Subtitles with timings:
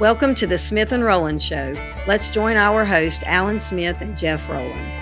[0.00, 1.72] Welcome to the Smith and Rowland Show.
[2.06, 4.92] Let's join our host, Alan Smith and Jeff Rowland.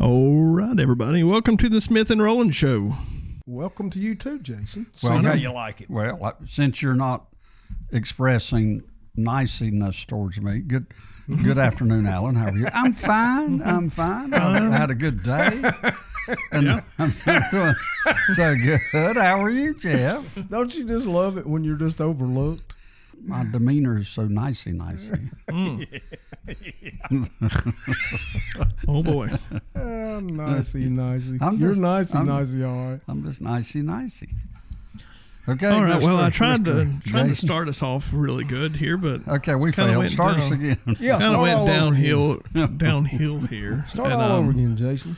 [0.00, 1.22] All right, everybody.
[1.22, 2.96] Welcome to the Smith and Rowland Show.
[3.46, 4.86] Welcome to you too, Jason.
[4.96, 5.38] See Well, how okay.
[5.38, 5.90] you like it.
[5.90, 7.26] Well, like, since you're not
[7.92, 8.82] expressing
[9.14, 10.86] niceness towards me, good
[11.42, 12.34] good afternoon, Alan.
[12.34, 12.66] How are you?
[12.72, 13.62] I'm fine.
[13.62, 14.34] I'm fine.
[14.34, 15.62] I had a good day,
[16.52, 17.12] and I'm
[17.50, 17.74] doing
[18.34, 19.16] so good.
[19.16, 20.24] How are you, Jeff?
[20.50, 22.74] Don't you just love it when you're just overlooked?
[23.24, 25.30] My demeanor is so nicey, nicey.
[28.88, 29.30] Oh boy.
[29.74, 31.38] Ah, nicey, nicey.
[31.40, 33.00] I'm you're just- nicey, I'm- nicey, all right.
[33.08, 34.28] I'm just nicey, nicey.
[35.48, 35.66] Okay.
[35.68, 36.02] All right.
[36.02, 36.22] Well, Mr.
[36.24, 37.04] I tried to Mr.
[37.04, 39.98] tried to start us off really good here, but Okay, we Kinda failed.
[39.98, 40.78] went Start us again.
[40.98, 42.76] Yeah, kind of went all downhill again.
[42.76, 43.84] downhill here.
[43.88, 45.16] Start And, all um, over again, Jason.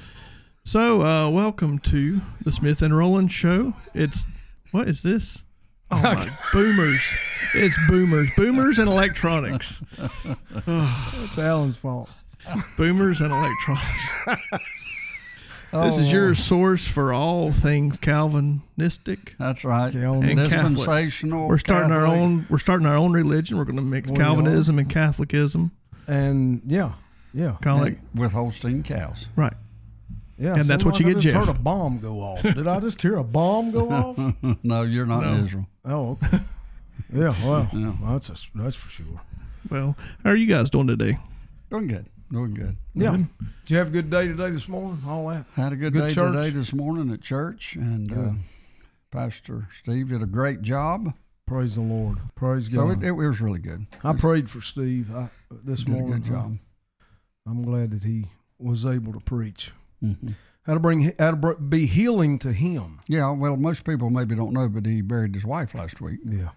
[0.69, 3.73] So, uh, welcome to the Smith and Rowland Show.
[3.95, 4.27] It's
[4.71, 5.39] what is this?
[5.91, 7.01] Oh my boomers!
[7.55, 9.81] It's boomers, boomers and electronics,
[10.67, 12.11] It's Alan's fault.
[12.77, 14.03] boomers and electronics.
[15.73, 19.37] This is Oh, your source for all things Calvinistic.
[19.39, 19.91] That's right.
[19.91, 20.29] Calvin.
[20.29, 20.77] And Catholic.
[20.77, 21.49] Dispensational.
[21.49, 22.47] We're starting our own.
[22.51, 23.57] We're starting our own religion.
[23.57, 25.73] We're going to mix We Calvinism and Catholicism.
[26.07, 26.93] And yeah,
[27.33, 29.29] yeah, Kind of like with Holstein cows.
[29.35, 29.55] right.
[30.39, 30.55] Yeah.
[30.55, 31.47] And that's seemed what like you I get, just Jeff.
[31.47, 32.43] Heard a bomb go off.
[32.43, 34.35] Did I just hear a bomb go off?
[34.63, 35.33] no, you're not No.
[35.35, 35.67] in Israel.
[35.85, 36.41] Oh, okay.
[37.13, 37.93] Yeah, well, Yeah.
[38.03, 39.21] that's a, that's for sure.
[39.71, 41.19] Well, how are you guys doing today?
[41.71, 42.07] Doing good.
[42.31, 42.77] Doing good.
[42.95, 43.13] Yeah.
[43.17, 43.27] Did
[43.67, 44.99] you have a good day today this morning?
[45.07, 45.47] All that.
[45.55, 46.33] Had a good, Good day church?
[46.35, 48.33] today this morning at church, and uh,
[49.11, 51.15] Pastor Steve did a great job.
[51.47, 52.19] Praise the Lord.
[52.35, 53.03] Praise So God.
[53.03, 53.87] it, it was really good.
[54.05, 56.21] I prayed for Steve I, this did a morning.
[56.21, 56.59] good job.
[57.47, 58.27] I'm glad that he
[58.59, 59.73] was able to preach.
[60.01, 60.13] Hmm
[60.65, 63.01] How to bring, how to br- be healing to him.
[63.09, 66.51] Yeah, well, most people maybe don't know, but he buried his wife last week, Yeah.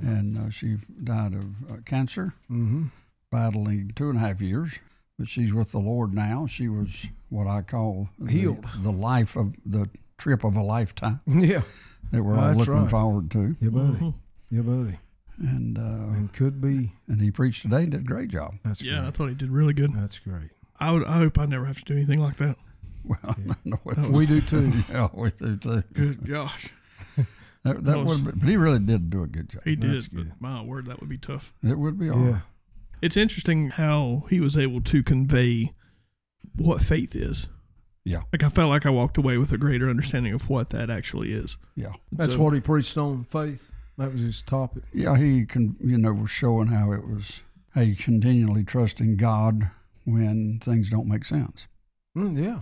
[0.00, 2.84] and uh, she died of uh, cancer, Mm-hmm.
[3.30, 4.78] battling two and a half years.
[5.18, 6.46] But she's with the Lord now.
[6.48, 8.64] She was what I call the, Healed.
[8.78, 9.88] the life of the
[10.18, 11.62] trip of a lifetime Yeah.
[12.10, 12.90] that we're all That's looking right.
[12.90, 13.56] forward to.
[13.60, 13.92] Yeah, buddy.
[13.98, 14.14] Mhm.
[14.50, 14.98] Yeah, buddy.
[15.38, 16.92] And uh, And could be.
[17.06, 18.54] and he preached today and did a great job.
[18.64, 19.92] That's Yeah, I thought he did really good.
[19.94, 20.50] That's great.
[20.80, 21.04] I would.
[21.04, 22.56] I hope I never have to do anything like that.
[23.04, 24.72] Well, no, That was- We do too.
[24.90, 25.82] yeah, we do too.
[25.92, 26.68] Good gosh,
[27.16, 27.26] That,
[27.62, 29.62] that That was- would, be- but he really did do a good job.
[29.64, 30.14] he That's did.
[30.16, 30.28] good.
[30.30, 31.52] But my word, that would be tough.
[31.62, 32.30] It would be all right.
[32.30, 32.40] Yeah.
[33.02, 35.74] It's interesting how he was able to convey
[36.56, 37.46] what faith is.
[38.04, 38.22] Yeah.
[38.32, 41.32] Like I felt like I walked away with a greater understanding of what that actually
[41.32, 41.56] is.
[41.76, 43.70] Yeah, That's So- what he preached on faith.
[43.96, 44.82] That was his topic.
[44.92, 45.16] yeah.
[45.16, 47.42] He can, you know, was showing how it was.
[47.74, 49.70] Hey, continually trusting God
[50.04, 51.66] when things don't make sense.
[52.16, 52.60] Mm, yeah.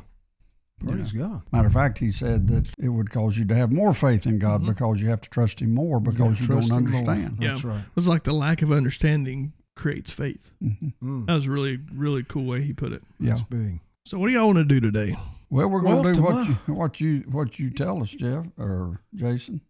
[0.83, 1.43] You Praise God.
[1.53, 4.39] Matter of fact, he said that it would cause you to have more faith in
[4.41, 4.67] God Mhm.
[4.67, 6.77] because you have to trust Him more because Yeah, you don't him more.
[6.79, 7.37] understand.
[7.39, 7.71] That's Yeah.
[7.71, 7.81] right.
[7.81, 10.51] It was like the lack of understanding creates faith.
[10.61, 13.03] hmm Mm, That was a really, really cool way he put it.
[13.21, 13.35] Yeah.
[13.35, 13.81] That's.
[14.07, 15.17] So, what do y'all want to do today?
[15.51, 18.11] Well, we're going Well, to do to what you what you what you tell us,
[18.11, 19.61] Jeff or Jason.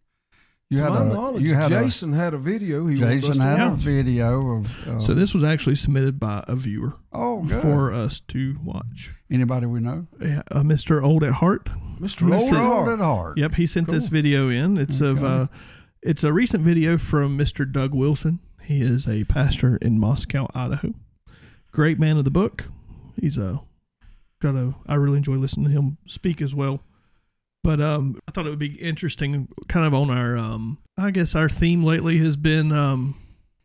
[0.73, 2.87] You to had my a knowledge, you had Jason had a video.
[2.87, 4.87] He a wanted us Jason to had a video of.
[4.87, 7.61] Uh, So, this was actually submitted by a viewer oh good.
[7.61, 9.11] for us to watch.
[9.31, 10.07] Anybody we know?
[10.21, 11.03] Yeah, uh, Mr.
[11.03, 11.69] Old at Heart.
[11.99, 12.27] Mr.
[12.27, 13.37] He Old at Heart.
[13.37, 14.77] Yep, he sent this video in.
[14.77, 15.47] It's of uh,
[16.01, 17.71] it's a recent video from Mr.
[17.71, 18.39] Doug Wilson.
[18.61, 20.93] He is a pastor in Moscow, Idaho.
[21.71, 22.65] Great man of the book.
[23.19, 23.61] He's a
[24.41, 24.75] got a.
[24.87, 26.81] I really enjoy listening to him speak as well.
[27.63, 31.33] But um, I thought it would be interesting, kind of on our um, I guess
[31.33, 33.15] our theme lately has been um,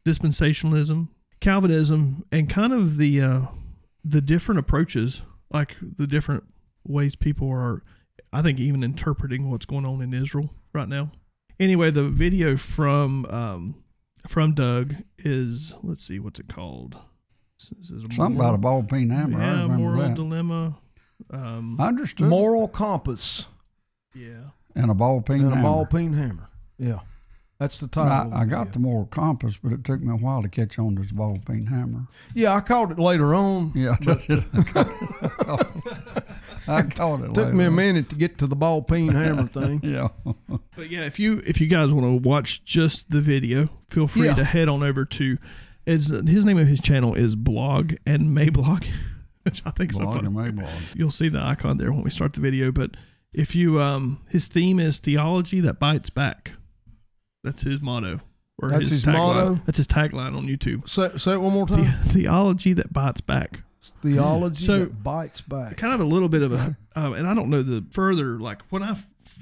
[0.07, 1.09] dispensationalism,
[1.41, 3.41] Calvinism, and kind of the uh,
[4.05, 5.23] the different approaches,
[5.53, 6.45] like the different
[6.85, 7.83] ways people are
[8.33, 11.11] I think even interpreting what's going on in Israel right now.
[11.59, 13.83] Anyway, the video from um,
[14.29, 16.97] from Doug is let's see what's it called.
[17.59, 19.41] This is Something about a ball peen hammer.
[19.41, 20.15] I Yeah, remember moral that.
[20.15, 20.79] dilemma.
[21.31, 22.29] Um, I understood.
[22.29, 23.49] Moral compass
[24.15, 26.49] yeah, and a ball peen and a ball peen hammer.
[26.79, 27.01] Yeah.
[27.59, 28.11] That's the title.
[28.11, 28.91] Now, of the I, I got the video.
[28.93, 31.67] moral compass, but it took me a while to catch on to this ball peen
[31.67, 32.07] hammer.
[32.33, 33.73] Yeah, I caught it later on.
[33.75, 33.97] Yeah,
[36.69, 37.25] I caught it.
[37.25, 37.75] it Took later me a on.
[37.75, 39.81] minute to get to the ball peen hammer thing.
[39.83, 40.09] Yeah,
[40.77, 44.27] but yeah, if you if you guys want to watch just the video, feel free
[44.27, 44.35] Yeah.
[44.35, 45.39] to head on over to.
[45.87, 48.85] Is his name of his channel is Blog and Mablog,
[49.45, 50.27] which I think is so blog funny.
[50.27, 50.69] and Mablog.
[50.95, 52.71] you'll see the icon there when we start the video.
[52.71, 52.91] But
[53.33, 56.53] if you, um, his theme is theology that bites back.
[57.45, 58.21] That's his motto.
[58.61, 59.13] Or That's his tagline.
[59.13, 59.61] motto?
[59.67, 60.89] That's his tagline on YouTube.
[60.89, 62.03] Say, say it one more The- time.
[62.05, 63.61] theology that bites back.
[63.79, 65.77] It's theology So- that bites back.
[65.77, 68.39] Kind of a little bit of a, uh, and I don't know the further.
[68.41, 68.97] Like when I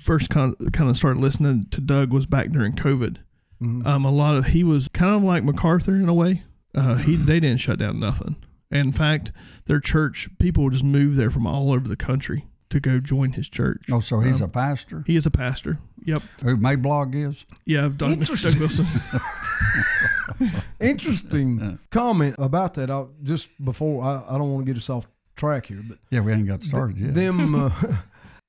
[0.04, 3.16] first kind of, kind of started listening to Doug was back during COVID.
[3.62, 3.86] Mhm.
[3.86, 6.42] Um, a lot of he was kind of like MacArthur in a way.
[6.74, 8.36] Uh, he they didn't shut down nothing.
[8.70, 9.32] In fact,
[9.64, 13.48] their church people just moved there from all over the country to go join his
[13.48, 13.84] church.
[13.90, 15.78] Oh, so he's Um, a pastor He is a pastor.
[16.04, 16.22] Yep.
[16.42, 17.44] who Mablog is.
[17.64, 18.52] Yeah, Doug, Interesting.
[18.52, 18.86] Doug Wilson.
[20.80, 22.90] Interesting comment about that.
[22.90, 26.20] I, just before I, I don't want to get us off track here, but Yeah,
[26.20, 27.14] we ain't got started yet.
[27.14, 27.70] them uh,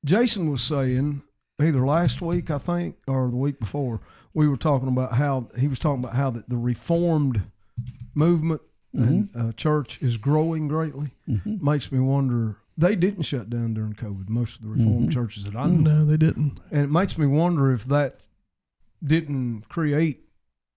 [0.05, 1.21] Jason was saying
[1.61, 3.99] either last week I think or the week before
[4.33, 7.41] we were talking about how he was talking about how that the reformed
[8.13, 8.61] movement
[8.93, 11.11] and uh, church is growing greatly.
[11.29, 11.61] Mhm.
[11.61, 12.55] Makes me wonder.
[12.77, 14.29] They didn't shut down during COVID.
[14.29, 15.13] Most of the reformed Mhm.
[15.13, 16.59] churches that I know, no, they didn't.
[16.71, 18.27] and it makes me wonder if that
[19.03, 20.23] didn't create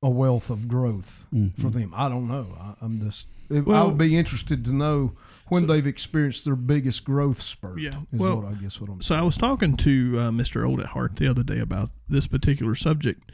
[0.03, 1.55] a wealth of growth Mhm.
[1.57, 1.93] for them.
[1.95, 2.57] I don't know.
[2.59, 3.27] I, I'm just.
[3.51, 5.13] I Well- would be interested to know
[5.49, 7.81] when they've experienced their biggest growth spurt.
[7.81, 9.03] Yeah, is well, what I guess what I'm.
[9.03, 10.67] So I was talking to uh, Mr.
[10.67, 13.31] Old at Heart the other day about this particular subject,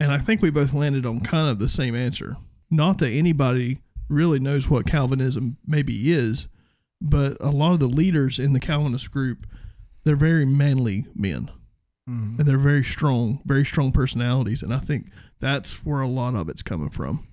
[0.00, 2.36] and I think we both landed on kind of the same answer.
[2.70, 3.78] Not that anybody
[4.08, 6.48] really knows what Calvinism maybe is,
[7.02, 9.46] but a lot of the leaders in the Calvinist group,
[10.04, 11.50] they're very manly men,
[12.08, 12.38] Mhm.
[12.38, 15.10] and they're very strong, very strong personalities, and I think
[15.40, 17.26] that's where a lot of it's coming from.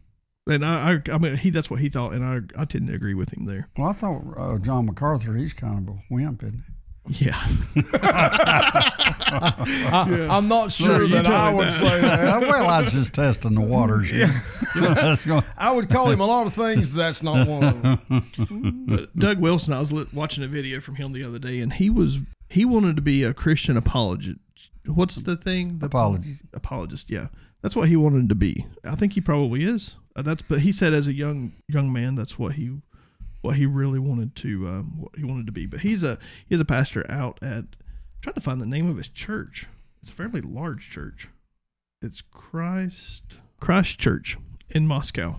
[0.48, 2.94] And I, I, I mean, he that's what he thought, and I, I tend to
[2.94, 3.70] agree with him there.
[3.78, 6.74] Well, I thought uh, John MacArthur, he's kind of a wimp, isn't he?
[7.10, 7.44] Yeah,
[9.32, 11.74] I, I'm not sure you that I would that.
[11.74, 12.42] say that.
[12.42, 14.12] well, I was just testing the waters.
[14.20, 14.42] Yeah.
[14.76, 15.26] That's
[15.58, 16.94] I would call him a lot of things.
[16.94, 18.86] That's not one of them.
[18.88, 21.90] But Doug Wilson, I was watching a video from him the other day, and he
[21.90, 22.20] was
[22.50, 24.40] he wanted to be a Christian apologist.
[24.86, 25.80] What's the thing?
[25.80, 26.44] The Apologist.
[26.54, 27.10] Apologist.
[27.10, 27.28] Yeah,
[27.64, 28.68] that's what he wanted to be.
[28.84, 29.96] I think he probably is.
[30.16, 32.72] Uh, that's but he said as a young young man, that's what he
[33.42, 35.66] what he really wanted to um, what he wanted to be.
[35.66, 37.68] But he's a he's a pastor out at I'm
[38.22, 39.68] trying to find the name of his church.
[40.02, 41.30] It's a fairly large church.
[42.02, 43.24] It's Christ
[43.60, 44.38] Christ Church
[44.70, 45.38] in Moscow.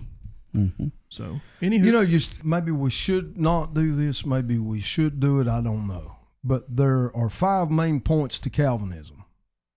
[0.55, 0.91] Mhm.
[1.09, 4.25] So anywho, You know, just maybe we should not do this.
[4.25, 5.47] Maybe we should do it.
[5.47, 6.17] I don't know.
[6.43, 9.23] But there are five main points to Calvinism.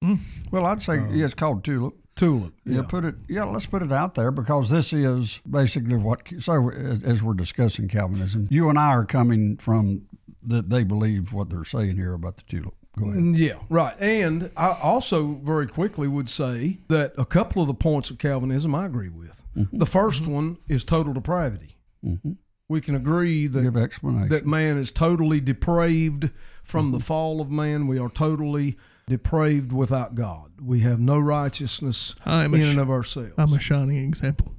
[0.03, 0.19] mm,
[0.51, 1.95] Well, I'd say Uh, yeah, it's called tulip.
[2.17, 2.55] Tulip.
[2.65, 2.83] Yeah.
[2.83, 3.17] put it.
[3.29, 6.23] Yeah, let's put it out there because this is basically what.
[6.39, 10.07] So as we're discussing Calvinism, you and I are coming from
[10.47, 12.75] that they believe what they're saying here about the tulip.
[12.99, 13.19] Go ahead.
[13.19, 13.97] Mm, Yeah, right.
[13.99, 18.75] And I also very quickly would say that a couple of the points of Calvinism
[18.75, 19.43] I agree with.
[19.57, 21.77] The 1st one is total depravity.
[22.05, 22.33] Mm-hmm.
[22.69, 26.31] We can agree that that man is totally depraved
[26.65, 27.87] from the fall of man.
[27.87, 30.53] We are totally depraved without God.
[30.63, 33.33] We have no righteousness I'm in a, sh- and of ourselves.
[33.37, 34.53] I'm a shining example.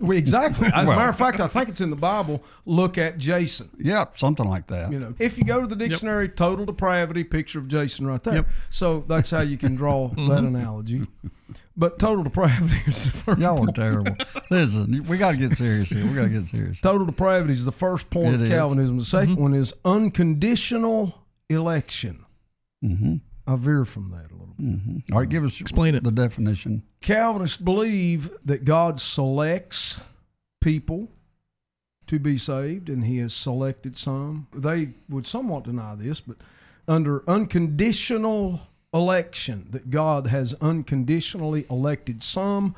[0.00, 0.68] We, exactly.
[0.68, 2.44] As a Well- matter of fact, I think it's in the Bible.
[2.64, 3.70] Look at Jason.
[3.80, 4.92] yeah, something like that.
[4.92, 8.34] You know, if you go to the dictionary, total depravity, picture of Jason right there.
[8.36, 8.48] Yep.
[8.70, 11.08] So that's how you can draw that analogy.
[11.76, 13.40] But total depravity is the first.
[13.40, 13.74] Y'all are point.
[13.76, 14.14] terrible.
[14.50, 16.04] Listen, we got to get serious here.
[16.06, 16.80] We got to get serious.
[16.80, 18.48] Total depravity is the first point It of is.
[18.50, 18.98] Calvinism.
[18.98, 21.14] The 2nd one is unconditional
[21.48, 22.24] election.
[22.84, 23.16] Mm-hmm.
[23.48, 24.66] I veer from that a little bit.
[24.66, 25.12] Mm-hmm.
[25.14, 26.04] All right, give us Explain it.
[26.04, 26.82] the definition.
[27.00, 29.98] Calvinists believe that God selects
[30.60, 31.08] people
[32.08, 34.48] to be saved, and He has selected some.
[34.54, 36.36] They would somewhat deny this, but
[36.86, 38.60] under unconditional
[38.92, 42.74] election, that God has unconditionally elected some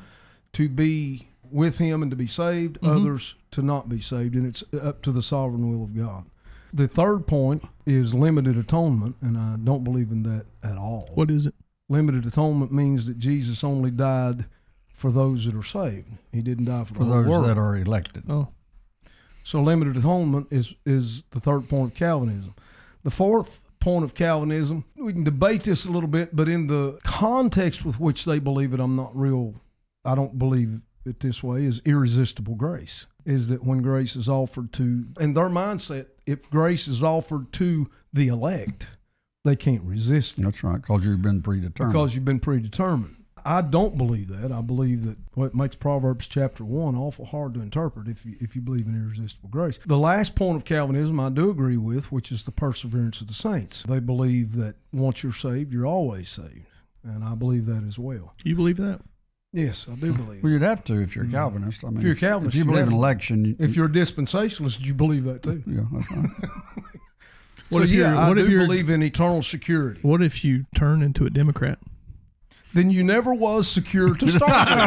[0.53, 4.63] to be with Him and to be saved, others to not be saved, and it's
[4.81, 6.25] up to the sovereign will of God.
[6.73, 11.09] The third point is limited atonement, and I don't believe in that at all.
[11.13, 11.53] What is it?
[11.89, 14.45] Limited atonement means that Jesus only died
[14.93, 16.07] for those that are saved.
[16.31, 17.45] He didn't die for, For the those world.
[17.45, 18.23] that are elected.
[18.29, 18.49] Oh,
[19.43, 22.53] So limited atonement is is the third point of Calvinism.
[23.03, 26.99] The fourth point of Calvinism, we can debate this a little bit, but in the
[27.03, 29.55] context with which they believe it, I'm not real.
[30.05, 31.65] I don't believe it this way.
[31.65, 36.87] Is irresistible grace is that when grace is offered to, in their mindset, if grace
[36.87, 38.87] is offered to the elect,
[39.43, 41.93] they can't resist it That's right, because you've been predetermined.
[41.93, 43.15] because you've been predetermined.
[43.43, 44.51] I don't believe that.
[44.51, 48.55] I believe that what makes Proverbs chapter one awful hard to interpret if you if
[48.55, 49.79] you believe in irresistible grace.
[49.83, 53.33] The last point of Calvinism I do agree with, which is the perseverance of the
[53.33, 53.81] saints.
[53.81, 56.67] They believe that once you're saved, you're always saved,
[57.03, 58.35] and I believe that as well.
[58.43, 59.01] you believe that?
[59.53, 60.41] Yes, I do believe.
[60.43, 61.31] well, you'd have to if you're a mm.
[61.31, 61.83] Calvinist.
[61.83, 63.87] I mean, if you're a Calvinist, if you you'd believe in election, you, If you're
[63.87, 65.61] a dispensationalist, you believe that too.
[65.67, 66.29] yeah, that's right.
[67.69, 69.99] What so if you're- yeah, I what if do you're- believe in eternal security.
[70.03, 71.79] What if you turn into a Democrat?
[72.73, 74.77] Then you never was secure to start with.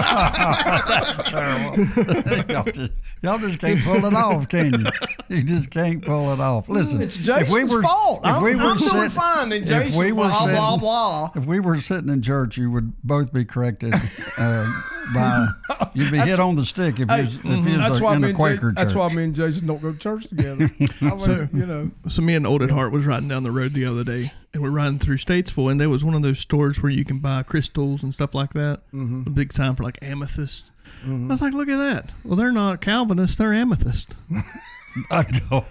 [2.51, 4.87] y'all, just, y'all just can't pull it off, can you?
[5.29, 6.69] You just can't pull it off.
[6.69, 8.21] Listen, It's Jason's fault.
[8.25, 10.77] If we I'm- were I'm doing fine, and if Jason, we were blah, sitting, blah,
[10.79, 11.31] blah.
[11.35, 13.95] If we were sitting in church, you would both be corrected
[14.39, 14.83] uh,
[15.13, 15.47] by
[15.95, 18.23] you'd be hit on the stick if you was, if you that's was why in
[18.23, 18.75] me a Quaker Jason, church.
[18.77, 20.71] that's why me and Jason don't go to church together.
[21.03, 23.51] I would, So- you know, So me and Old at Heart was riding down the
[23.53, 26.39] road the other day, and we're riding through Statesville, and there was one of those
[26.39, 28.81] stores where you can buy crystals and stuff like that.
[28.95, 29.25] Mm-hmm.
[29.27, 30.71] A big sign for like amethyst.
[31.07, 32.11] I was like, look at that.
[32.25, 34.15] Well, they're not Calvinists; they're amethyst.
[35.11, 35.65] I go.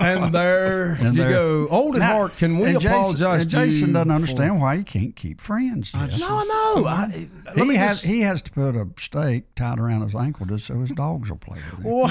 [0.00, 1.68] and there And you there- go.
[1.68, 4.60] Old at Now, heart, can we and Jason, apologize and Jason you doesn't for- understand
[4.60, 5.92] why he can't keep friends.
[5.92, 6.18] Jeff.
[6.18, 6.86] No, no.
[6.86, 10.14] I, let He me has just- he has to put a stake tied around his
[10.14, 11.92] ankle just so his dogs will play with him.
[11.92, 12.08] Well,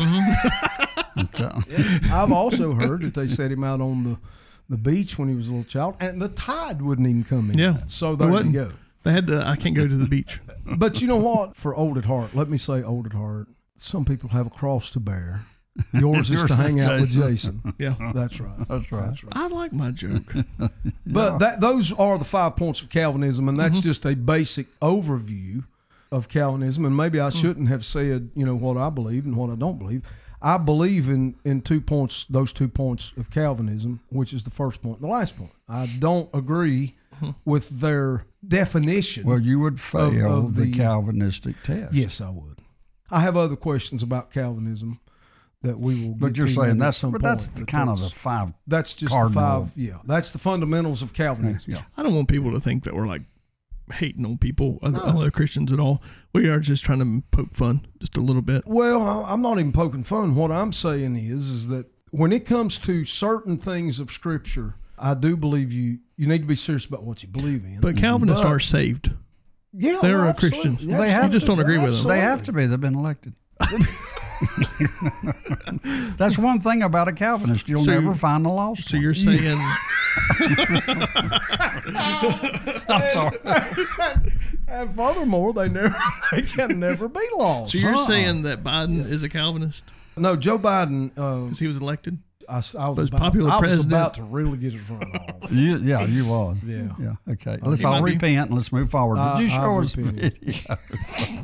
[1.16, 1.64] I'm telling-
[2.12, 4.18] I've also heard that they set him out on the,
[4.70, 7.58] the beach when he was a little child, and the tide wouldn't even come in.
[7.58, 7.78] Yeah.
[7.88, 8.54] So It there you wasn't.
[8.54, 8.72] go.
[9.04, 9.46] They had to.
[9.48, 10.40] I can't go to the beach.
[10.66, 11.56] But you know what?
[11.56, 13.48] For old at heart, let me say old at heart.
[13.80, 15.46] Some people have a cross to bear.
[15.94, 17.62] Yours is to is hang out with Jason.
[17.64, 17.74] Jason.
[17.80, 18.68] Yeah, That's right.
[18.68, 19.08] That's right.
[19.08, 19.34] That's right.
[19.36, 20.34] I like my joke.
[21.06, 23.88] But that those are the five points of Calvinism, and that's mm-hmm.
[23.88, 25.64] just a basic overview
[26.12, 26.86] of Calvinism.
[26.86, 27.42] And maybe I mm.
[27.42, 30.04] shouldn't have said, you know, what I believe and what I don't believe.
[30.42, 34.82] I believe in in two points, those two points of Calvinism, which is the first
[34.82, 35.52] point and the last point.
[35.68, 37.32] I don't agree mm-hmm.
[37.46, 39.26] with their definition.
[39.26, 41.94] Well, you would fail of the, the- Calvinistic test.
[41.94, 42.58] yes, I would.
[43.10, 45.00] I have other questions about Calvinism
[45.64, 46.14] that we will.
[46.16, 48.10] but get you're to saying that's some but that's point, the but kind of the
[48.10, 48.54] five.
[48.68, 49.34] that's just cardinal-
[49.64, 49.72] the five.
[49.78, 51.74] Yeah, that's the fundamentals of Calvinism.
[51.74, 51.82] Yeah.
[51.98, 53.24] I don't want people to think that we're like
[53.94, 55.04] hating on people, other, No.
[55.04, 56.02] other Christians at all.
[56.34, 58.64] We are just trying to poke fun just a little bit.
[58.68, 60.36] Well, I- I'm not even poking fun.
[60.36, 65.14] What I'm saying is, is that when it comes to certain things of Scripture, I
[65.14, 67.80] do believe you you need to be serious about what you believe in.
[67.80, 69.12] But Calvinists But- are saved.
[69.78, 70.74] Yeah, they're well, a Christian.
[70.74, 70.98] absolutely.
[70.98, 72.08] They have You just to- don't agree with them.
[72.08, 72.66] They have to be.
[72.66, 73.34] They've been elected.
[76.18, 77.70] That's one thing about a Calvinist.
[77.70, 79.04] You'll So- never find a lost So one.
[79.04, 79.58] you're saying
[82.90, 83.38] I'm sorry.
[84.68, 85.96] And furthermore, they never
[86.32, 87.72] they can never be lost.
[87.72, 88.08] so you're Uh-uh.
[88.08, 89.84] saying that Biden is a Calvinist
[90.20, 91.12] no, Joe Biden.
[91.16, 92.18] Uh, because he was elected?
[92.50, 93.92] I, s- I was Most about, popular I was president.
[93.94, 95.52] about to really get his run off.
[95.52, 96.58] You, yeah, you was.
[96.64, 96.90] Yeah.
[97.00, 97.14] Yeah.
[97.34, 97.58] Okay.
[97.62, 99.18] Uh, let's all might be- repent and let's move forward.
[99.20, 100.76] I- Did you show us video?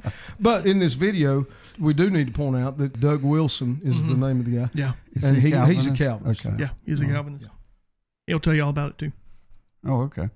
[0.40, 1.46] But in this video,
[1.80, 4.22] we do need to point out that Doug Wilson is the mm-hmm.
[4.22, 4.70] name of the guy.
[4.74, 5.98] Yeah, Is And he, he- he's a Calvinist?
[6.42, 6.46] Calvinist.
[6.46, 6.56] Okay.
[6.60, 7.46] yeah, he's a uh, Calvinist.
[8.28, 9.12] He'll tell you all about it too.
[9.86, 10.30] Oh, okay.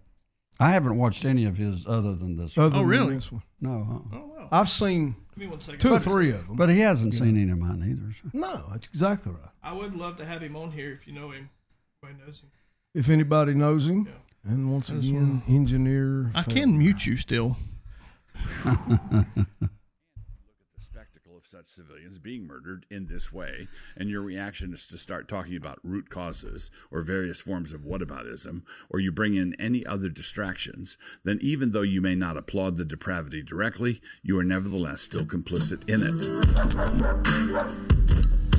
[0.59, 2.57] I haven't watched any of his other than this.
[2.57, 2.65] one.
[2.67, 3.15] Other Oh, than really?
[3.15, 3.43] this one.
[3.61, 4.17] No, uh-uh.
[4.17, 4.47] Oh wow!
[4.51, 5.79] I've seen Give me one second.
[5.81, 6.55] two or three of them.
[6.55, 8.11] but he hasn't seen any of mine either.
[8.11, 8.29] So.
[8.33, 9.51] no, that's exactly right.
[9.61, 11.49] I would love to have him on here if you know him.
[12.01, 12.49] Everybody knows him.
[12.95, 14.51] If anybody knows him, Yeah.
[14.51, 16.31] and once That's again, engineer.
[16.33, 16.53] I Phil.
[16.55, 17.57] can mute you still.
[21.47, 24.97] the spectacle of such civilians being murdered in this way, and your reaction is to
[24.97, 29.85] start talking about root causes or various forms of whataboutism, or you bring in any
[29.85, 35.01] other distractions, then even though you may not applaud the depravity directly, you are nevertheless
[35.01, 36.13] still complicit in it.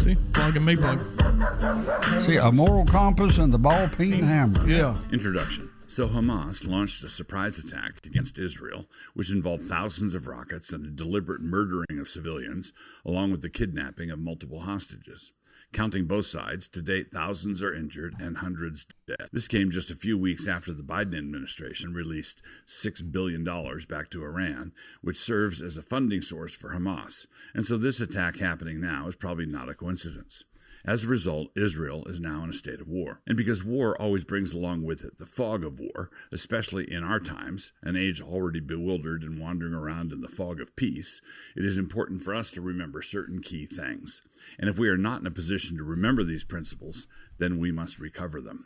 [0.04, 2.23] See, blog and Mablog.
[2.23, 4.66] See, a moral compass and the ball peen hammer.
[4.68, 4.97] Yeah.
[5.12, 5.71] Introduction.
[5.90, 10.90] So Hamas launched a surprise attack against Israel, which involved thousands of rockets and a
[10.90, 12.75] deliberate murdering of civilians,
[13.07, 15.33] along with the kidnapping of multiple hostages.
[15.73, 19.30] Counting both sides, to date, thousands are injured and hundreds dead.
[19.33, 23.42] This came just a few weeks after the Biden administration released $6 billion
[23.88, 27.26] back to Iran, which serves as a funding source for Hamas.
[27.54, 30.45] And so this attack happening now is probably not a coincidence.
[30.88, 33.21] As a result, Israel is now in a state of war.
[33.26, 37.21] And because war always brings along with it the fog of war, especially in our
[37.21, 41.21] times, an age already bewildered and wandering around in the fog of peace,
[41.54, 44.23] it is important for us to remember certain key things.
[44.59, 47.99] And if we are not in a position to remember these principles, then we must
[47.99, 48.64] recover them.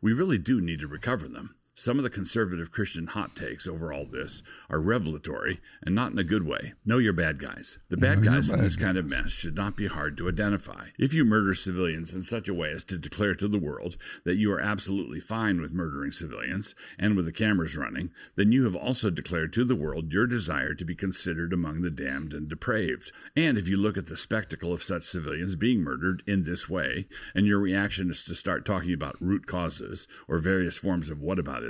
[0.00, 1.54] We really do need to recover them.
[1.74, 6.18] Some of the conservative Christian hot takes over all this are revelatory and not in
[6.18, 6.74] a good way.
[6.84, 7.78] Know your bad guys.
[7.88, 10.88] The bad guys in bad this kind of mess should not be hard to identify.
[10.98, 14.36] If you murder civilians in such a way as to declare to the world that
[14.36, 18.76] you are absolutely fine with murdering civilians and with the cameras running, then you have
[18.76, 23.12] also declared to the world your desire to be considered among the damned and depraved.
[23.34, 27.08] And if you look at the spectacle of such civilians being murdered in this way,
[27.34, 31.61] and your reaction is to start talking about root causes or various forms of whataboutism,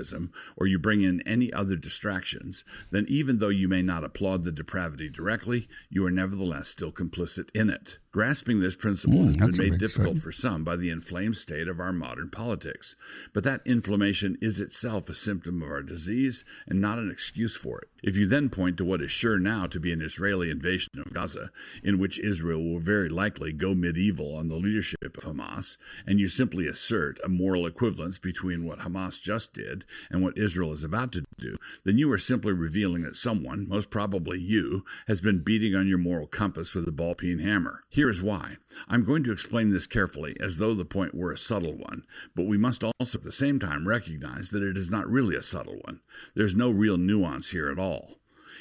[0.56, 4.52] or you bring in any other distractions, then even though you may not applaud the
[4.52, 7.98] depravity directly, you are nevertheless still complicit in it.
[8.12, 10.22] Grasping this principle Mm, has been made difficult statement.
[10.22, 12.94] for some by the inflamed state of our modern politics.
[13.32, 17.78] But that inflammation is itself a symptom of our disease and not an excuse for
[17.80, 17.88] it.
[18.02, 21.12] If you then point to what is sure now to be an Israeli invasion of
[21.14, 21.50] Gaza,
[21.82, 26.28] in which Israel will very likely go medieval on the leadership of Hamas, and you
[26.28, 31.12] simply assert a moral equivalence between what Hamas just did and what Israel is about
[31.12, 35.74] to do, then you are simply revealing that someone, most probably you, has been beating
[35.74, 37.82] on your moral compass with a ball peen hammer.
[37.88, 38.56] Here is why.
[38.88, 42.46] I'm going to explain this carefully, as though the point were a subtle one, but
[42.46, 45.78] we must also at the same time recognize that it is not really a subtle
[45.84, 46.00] one.
[46.34, 48.16] There's no real nuance here at all.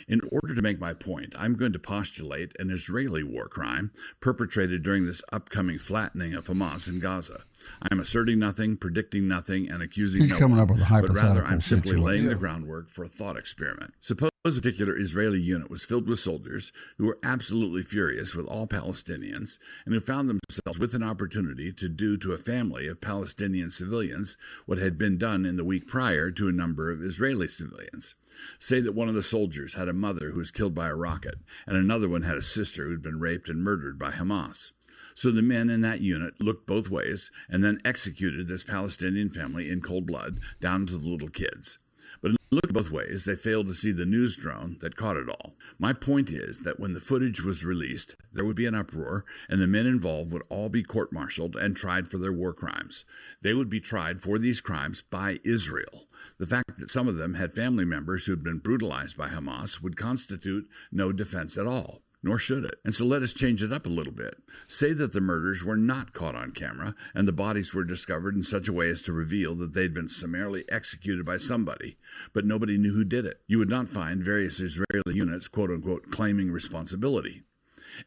[0.07, 4.83] In order to make my point, I'm going to postulate an Israeli war crime perpetrated
[4.83, 7.43] during this upcoming flattening of Hamas in Gaza.
[7.81, 11.01] I am asserting nothing, predicting nothing, and accusing He's no coming one, up with a
[11.01, 13.93] but rather I'm simply laying the groundwork for a thought experiment.
[13.99, 18.65] Suppose a particular Israeli unit was filled with soldiers who were absolutely furious with all
[18.65, 23.69] Palestinians and who found themselves with an opportunity to do to a family of Palestinian
[23.69, 28.15] civilians what had been done in the week prior to a number of Israeli civilians.
[28.57, 31.35] Say that one of the soldiers had a mother who was killed by a rocket,
[31.67, 34.71] and another one had a sister who'd been raped and murdered by Hamas.
[35.13, 39.69] So the men in that unit looked both ways and then executed this Palestinian family
[39.69, 41.79] in cold blood down to the little kids.
[42.21, 45.53] But looking both ways, they failed to see the news drone that caught it all.
[45.79, 49.61] My point is that when the footage was released, there would be an uproar, and
[49.61, 53.05] the men involved would all be court martialed and tried for their war crimes.
[53.41, 56.07] They would be tried for these crimes by Israel.
[56.37, 59.81] The fact that some of them had family members who had been brutalized by Hamas
[59.81, 62.75] would constitute no defense at all nor should it.
[62.85, 64.37] And so let us change it up a little bit.
[64.67, 68.43] Say that the murders were not caught on camera and the bodies were discovered in
[68.43, 71.97] such a way as to reveal that they'd been summarily executed by somebody,
[72.33, 73.41] but nobody knew who did it.
[73.47, 77.43] You would not find various Israeli units, quote unquote, claiming responsibility.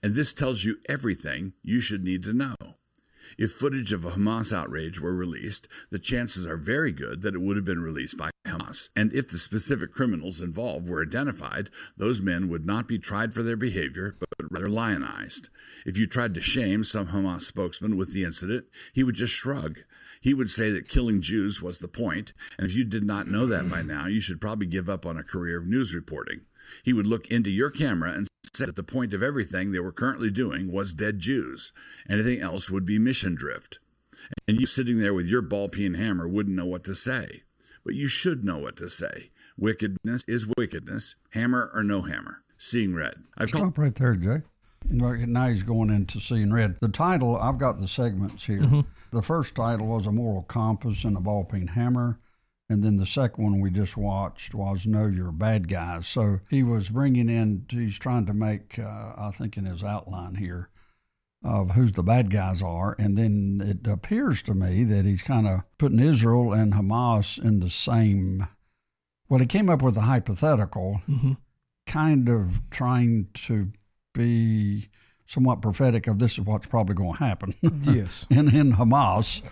[0.02, 2.54] And this tells you everything you should need to know.
[3.38, 7.41] If footage of a Hamas outrage were released, the chances are very good that it
[7.41, 8.88] would have been released by Hamas.
[8.95, 13.43] And if the specific criminals involved were identified, those men would not be tried for
[13.43, 15.49] their behavior, but rather lionized.
[15.85, 19.81] If you tried to shame some Hamas spokesman with the incident, he would just shrug.
[20.21, 23.47] He would say that killing Jews was the point, and if you did not know
[23.47, 26.42] that by now, you should probably give up on a career of news reporting.
[26.83, 29.92] He would look into your camera and said that the point of everything they were
[29.92, 31.72] currently doing was dead Jews.
[32.09, 33.79] Anything else would be mission drift.
[34.46, 37.42] And you sitting there with your ball peen hammer wouldn't know what to say.
[37.85, 39.31] But you should know what to say.
[39.59, 42.42] Wickedness is wickedness, hammer or no hammer.
[42.57, 43.14] Seeing red.
[43.37, 44.42] I've called Stop right there, Jay.
[44.88, 46.77] Now he's going into seeing red.
[46.81, 48.61] The title, I've got the segments here.
[48.61, 48.81] Mm-hmm.
[49.12, 52.18] The first title was A Moral Compass and a Ball Peen Hammer.
[52.75, 56.09] And then the second one we just watched was Know Your Bad Guys.
[56.09, 60.35] So he was bringing in, he's trying to make, uh, I think in his outline
[60.35, 60.71] here,
[61.45, 62.97] of who's the bad guys are.
[62.99, 67.61] And then it appears to me that he's kind of putting Israel and Hamas in
[67.61, 68.49] the same.
[69.29, 71.01] Well, he came up with a hypothetical,
[71.87, 73.71] kind of trying to
[74.13, 74.89] be
[75.27, 78.27] somewhat prophetic of this is what's probably going to happen Yes.
[78.31, 79.43] and in Hamas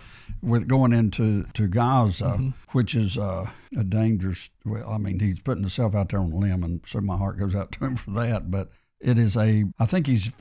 [0.41, 3.45] with going into to Gaza, which is uh,
[3.77, 4.49] a dangerous.
[4.65, 7.39] Well, I mean, he's putting himself out there on a limb, and so my heart
[7.39, 8.51] goes out to him for that.
[8.51, 9.65] But it is a.
[9.79, 10.31] I think he's.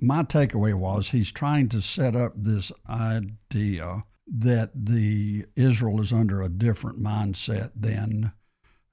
[0.00, 6.40] My takeaway was he's trying to set up this idea that the Israel is under
[6.42, 8.32] a different mindset than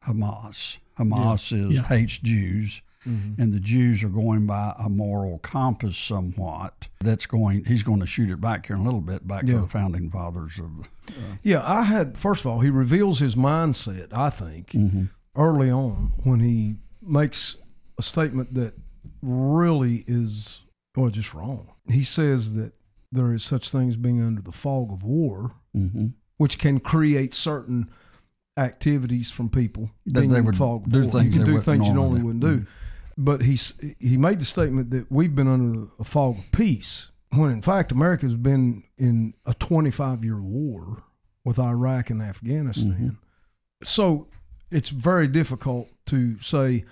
[0.06, 0.78] Hamas.
[1.00, 1.84] Hamas is Yeah.
[1.84, 6.88] hates Jews, and the Jews are going by a moral compass somewhat.
[7.00, 7.66] That's going.
[7.66, 10.10] He's going to shoot it back here in a little bit, back to the founding
[10.10, 10.90] fathers of.
[11.44, 14.14] Yeah, I had first of all, he reveals his mindset.
[14.14, 15.06] I think Mm-hmm.
[15.36, 17.56] early on when he makes
[17.98, 18.74] a statement that
[19.22, 20.62] really is
[20.96, 21.72] well just wrong.
[21.90, 22.74] He says that
[23.12, 26.08] there is such things being under the fog of war, Mm-hmm.
[26.38, 27.90] which can create certain
[28.58, 31.12] activities from people That being they would fog of do war.
[31.12, 32.40] things you they can do things you normally normally.
[32.40, 32.72] wouldn't do.
[33.18, 37.50] But he's he made the statement that we've been under a fog of peace, when
[37.50, 41.04] in fact America's been in a 25 year war
[41.44, 43.18] with Iraq and Afghanistan.
[43.84, 44.28] So
[44.70, 46.84] it's very difficult to say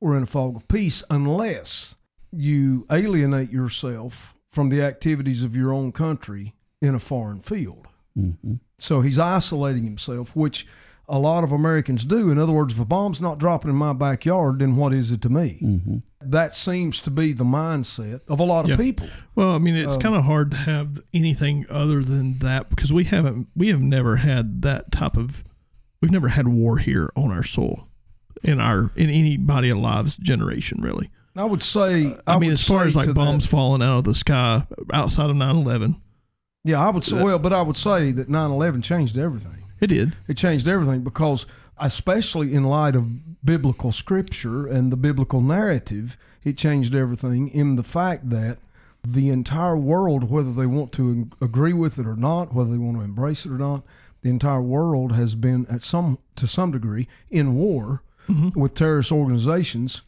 [0.00, 1.94] we're in a fog of peace unless
[2.32, 7.86] you alienate yourself from the activities of your own country in a foreign field.
[8.16, 8.54] Mm-hmm.
[8.78, 10.66] So he's isolating himself, which
[11.08, 12.30] a lot of Americans do.
[12.30, 15.22] In other words, if a bomb's not dropping in my backyard, then what is it
[15.22, 15.58] to me?
[15.62, 15.96] Mm-hmm.
[16.20, 18.76] That seems to be the mindset of a lot of Yeah.
[18.76, 19.08] people.
[19.34, 22.92] Well, I mean, it's Um, kind of hard to have anything other than that because
[22.92, 25.44] we haven't, we have never had that type of
[26.00, 27.88] we've never had war here on our soil
[28.44, 31.10] in our in anybody alive's generation really.
[31.36, 32.16] I would say.
[32.26, 35.36] I, mean, as far as like bombs that- falling out of the sky outside of
[35.36, 36.00] 9/11,
[36.64, 37.22] yeah, I would say.
[37.22, 39.64] Well, but I would say that 9/11 changed everything.
[39.80, 40.16] It did.
[40.26, 41.46] It changed everything because,
[41.78, 47.82] especially in light of biblical scripture and the biblical narrative, it changed everything in the
[47.82, 48.58] fact that
[49.04, 52.96] the entire world, whether they want to agree with it or not, whether they want
[52.98, 53.82] to embrace it or not,
[54.22, 58.02] the entire world has been at some to some degree in war
[58.54, 60.02] with terrorist organizations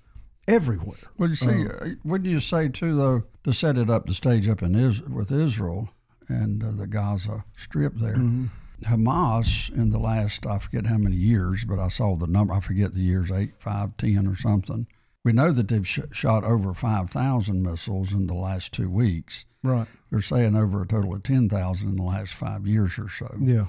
[0.49, 0.99] everywhere.
[1.17, 4.49] Well, you see, uh, wouldn't you say too, though, to set it up, the stage
[4.49, 5.91] up in Is- with Israel
[6.29, 8.17] and uh, the Gaza Strip there,
[8.85, 12.53] Hamas in the last I forget how many years, but I saw the number.
[12.55, 14.87] I forget the years, eight, five, ten, or something.
[15.25, 19.45] We know that they've sh- shot over five thousand missiles in the last two weeks.
[19.63, 19.87] Right.
[20.11, 23.37] They're saying over a total of ten thousand in the last five years or so
[23.39, 23.67] Yeah.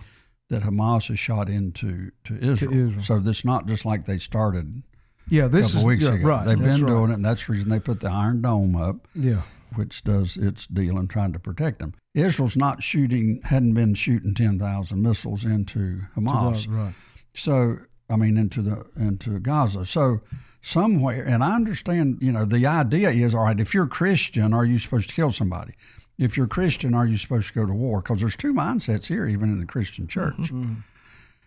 [0.50, 2.74] that Hamas has shot into to Israel.
[2.74, 3.02] Israel.
[3.02, 4.84] So it's not just like they started
[5.28, 5.46] Yeah.
[5.46, 6.28] a This couple is weeks yeah, ago.
[6.30, 6.46] right.
[6.46, 6.88] They've been right.
[6.90, 9.42] doing it, and that's the reason they put the Iron Dome up, Yeah.
[9.76, 11.94] Which does its deal in trying to protect them.
[12.14, 16.68] Israel's not shooting, hadn't been shooting ten thousand missiles into Hamas.
[16.70, 16.94] Right.
[17.34, 17.78] So
[18.10, 19.86] I mean, into the into Gaza.
[19.86, 20.22] So
[20.62, 23.60] somewhere, and I understand, you know, the idea is all right.
[23.60, 25.74] If you're Christian, are you supposed to kill somebody?
[26.18, 28.02] If you're Christian, are you supposed to go to war?
[28.02, 30.36] Because there's two mindsets here, even in the Christian church.
[30.36, 30.74] Mm-hmm.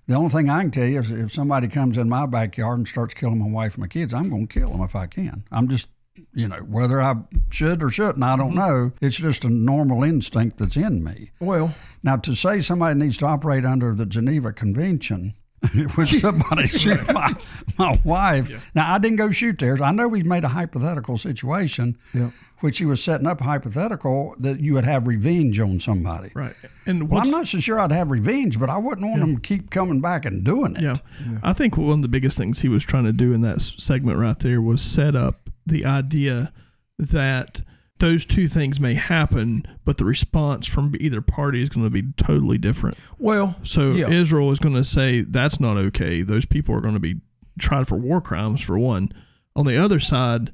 [0.07, 2.89] The only thing I can tell you is if somebody comes in my backyard and
[2.89, 5.45] starts killing my wife and my kids, I'm going to kill them if I can.
[5.53, 5.89] I'm just,
[6.33, 7.17] you know, whether I
[7.51, 8.59] should or shouldn't, I don't mm-hmm.
[8.59, 8.93] know.
[9.01, 11.31] It's just a normal instinct that's in me.
[11.41, 15.35] Well, Now, to say somebody needs to operate under the Geneva Convention,
[15.95, 17.35] which somebody shoot my,
[17.79, 18.71] my wife.
[18.75, 19.81] Now, I didn't go shoot theirs.
[19.81, 22.31] I know we made a hypothetical situation, Yeah.
[22.61, 26.31] which he was setting up hypothetical that you would have revenge on somebody.
[26.35, 26.55] Right.
[26.87, 29.41] And Well, I'm not so sure I'd have revenge, but I wouldn't want them to
[29.41, 30.83] keep coming back and doing it.
[30.83, 30.97] Yeah.
[31.43, 34.19] I think one of the biggest things he was trying to do in that segment
[34.19, 36.53] right there was set up the idea
[36.99, 37.63] that
[37.99, 42.13] those two things may happen, but the response from either party is going to be
[42.17, 42.99] totally different.
[43.19, 44.11] well, So Yeah.
[44.11, 46.23] Israel is going to say that's not okay.
[46.23, 47.21] Those people are going to be
[47.59, 49.13] tried for war crimes for one.
[49.57, 50.53] On the other side,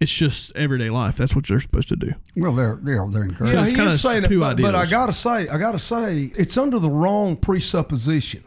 [0.00, 1.16] it's just everyday life.
[1.16, 2.14] That's what they're supposed to do.
[2.36, 3.54] Well, they're they're, they're encouraged.
[3.54, 5.78] So Yeah, it's he is saying two it, but, but I gotta say, I gotta
[5.78, 8.42] say, it's under the wrong presupposition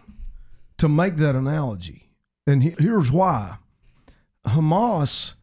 [0.78, 2.10] to make that analogy,
[2.46, 3.56] and he, here's why:
[4.46, 5.36] Hamas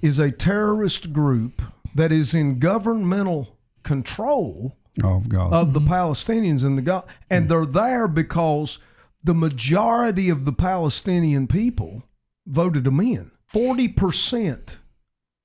[0.00, 1.62] is a terrorist group
[1.94, 5.52] that is in governmental control Oh God.
[5.52, 5.92] of the mm-hmm.
[5.92, 7.48] Palestinians in the Gaza, and mm.
[7.48, 8.78] they're there because
[9.22, 12.02] the majority of the Palestinian people
[12.46, 13.30] voted them in.
[13.46, 14.78] Forty percent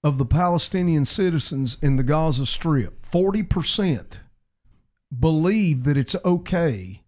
[0.04, 4.20] of the Palestinian citizens in the Gaza Strip, forty percent,
[5.18, 7.04] believe that it's okay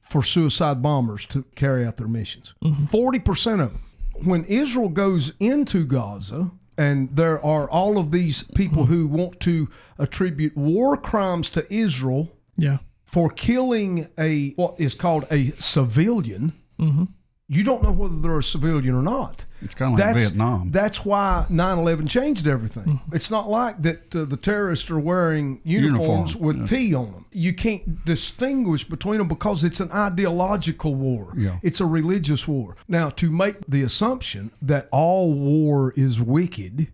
[0.00, 2.54] for suicide bombers to carry out their missions.
[2.62, 2.86] Mm-hmm.
[2.86, 3.82] 40 percent of them.
[4.22, 8.92] When Israel goes into Gaza, and there are all of these people hmm.
[8.92, 12.78] who want to attribute war crimes to Israel Yeah.
[13.04, 16.52] for killing a what is called a civilian.
[16.78, 17.04] Mm-hmm.
[17.46, 19.44] You don't know whether they're a civilian or not.
[19.60, 20.70] It's kinda like Vietnam.
[20.70, 23.00] That's why 9/11 changed everything.
[23.12, 27.26] It's not like that uh, the terrorists are wearing uniforms Uniform, with T on them.
[27.32, 31.34] You can't distinguish between them because it's an ideological war.
[31.36, 31.58] Yeah.
[31.62, 32.76] It's a religious war.
[32.88, 36.88] Now, to make the assumption that all war is wicked,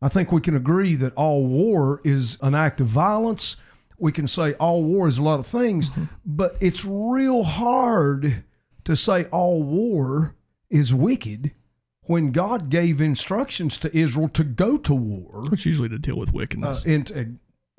[0.00, 3.56] I think we can agree that all war is an act of violence.
[3.98, 5.90] We can say all war is a lot of things,
[6.24, 8.44] but it's real hard
[8.84, 10.34] to say all war
[10.70, 11.52] is wicked
[12.02, 15.44] when God gave instructions to Israel to go to war.
[15.48, 16.82] Which usually to deal with Uh, wickedness.
[16.84, 17.10] and,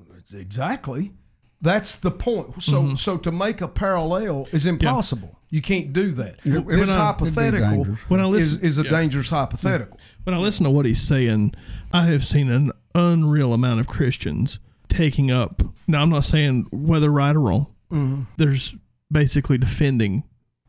[0.02, 1.12] uh, exactly.
[1.60, 2.62] That's the point.
[2.62, 5.38] So, so to make a parallel is impossible.
[5.48, 6.40] You can't do that.
[6.44, 8.10] It- it this would, uh, hypothetical it'd be dangerous.
[8.10, 8.90] When I is, listen- is a yeah.
[8.90, 9.98] dangerous hypothetical.
[10.24, 11.54] when I listen to what he's saying,
[11.92, 15.62] I have seen an unreal amount of Christians taking up.
[15.86, 17.66] Now, I'm not saying whether right or wrong.
[17.92, 18.22] Mm-hmm.
[18.36, 18.74] There's
[19.10, 20.24] basically defending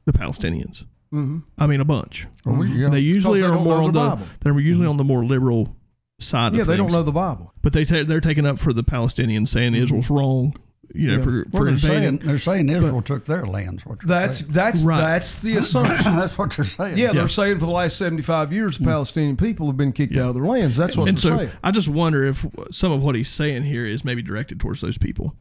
[0.08, 0.84] the Palestinians.
[1.14, 1.38] Mm-hmm.
[1.58, 2.26] I mean, a bunch.
[2.46, 2.90] Well, we- yeah.
[2.90, 4.16] They usually they are more on the the.
[4.16, 4.24] Mm-hmm.
[4.42, 5.76] They're usually on the more liberal
[6.20, 6.92] side Yeah, of they things.
[6.92, 7.54] don't know the Bible.
[7.62, 10.56] But they ta- they're taking up for the Palestinians, saying Israel's wrong.
[10.96, 11.30] You know, Mm-hmm.
[11.30, 11.44] Yeah.
[11.44, 13.84] for Well, for they're saying they're saying Israel took their lands.
[14.06, 14.52] That's saying.
[14.54, 15.02] that's Right.
[15.02, 16.16] that's the assumption.
[16.16, 16.98] that's what they're saying.
[16.98, 17.12] Yeah, Yeah.
[17.14, 20.24] they're saying for the last seventy-five years, Palestinian people have been kicked Yeah.
[20.24, 20.76] out of their lands.
[20.78, 21.52] That's what and they're so saying.
[21.64, 24.98] I just wonder if some of what he's saying here is maybe directed towards those
[24.98, 25.36] people.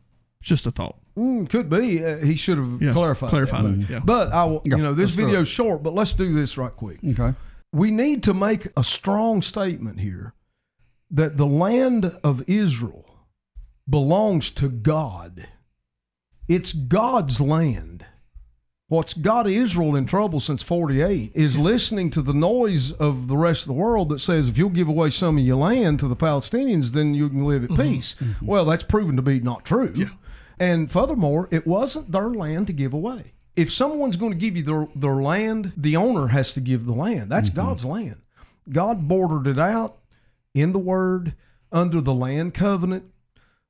[0.46, 0.96] It's just a thought.
[1.18, 2.04] Mm, could be.
[2.04, 3.30] Uh, he should have Yeah, clarified.
[3.30, 3.80] clarified that.
[3.80, 3.98] it, yeah.
[4.04, 6.70] But I, will, you know, this let's do video's short, but let's do this right
[6.70, 7.00] quick.
[7.04, 7.34] Okay.
[7.72, 10.34] We need to make a strong statement here
[11.10, 13.26] that the land of Israel
[13.90, 15.48] belongs to God.
[16.46, 18.06] It's God's land.
[18.86, 23.62] What's got Israel in trouble since 48 is listening to the noise of the rest
[23.62, 26.14] of the world that says if you'll give away some of your land to the
[26.14, 28.14] Palestinians, then you can live at peace.
[28.40, 30.10] Well, that's proven to be not true.
[30.58, 33.32] And furthermore, it wasn't their land to give away.
[33.54, 36.92] If someone's going to give you their, their land, the owner has to give the
[36.92, 37.30] land.
[37.30, 38.16] That's God's land.
[38.70, 39.98] God bordered it out
[40.54, 41.34] in the Word
[41.72, 43.04] under the land covenant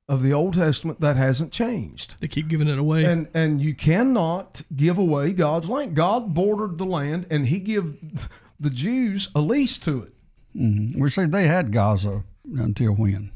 [0.09, 2.15] of the Old Testament that hasn't changed.
[2.19, 3.05] They keep giving it away.
[3.05, 5.95] And and you cannot give away God's land.
[5.95, 10.13] God bordered the land, and He give the Jews a lease to it.
[10.53, 12.23] hmm We say they had Gaza
[12.55, 13.31] until when?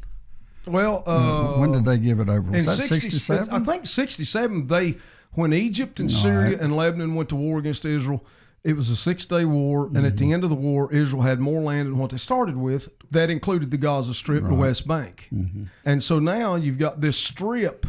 [0.66, 2.56] Well, uh, when did they give it over?
[2.56, 3.50] in Was that 67?
[3.52, 4.68] I think sixty-seven.
[4.68, 4.96] They
[5.34, 8.24] when Egypt and Syria and Lebanon went to war against Israel.
[8.64, 10.16] It was a six-day war, and at Mm-hmm.
[10.18, 12.90] the end of the war, Israel had more land than what they started with.
[13.10, 15.64] That included the Gaza Strip, the West Bank, Mm-hmm.
[15.84, 17.88] and so now you've got this strip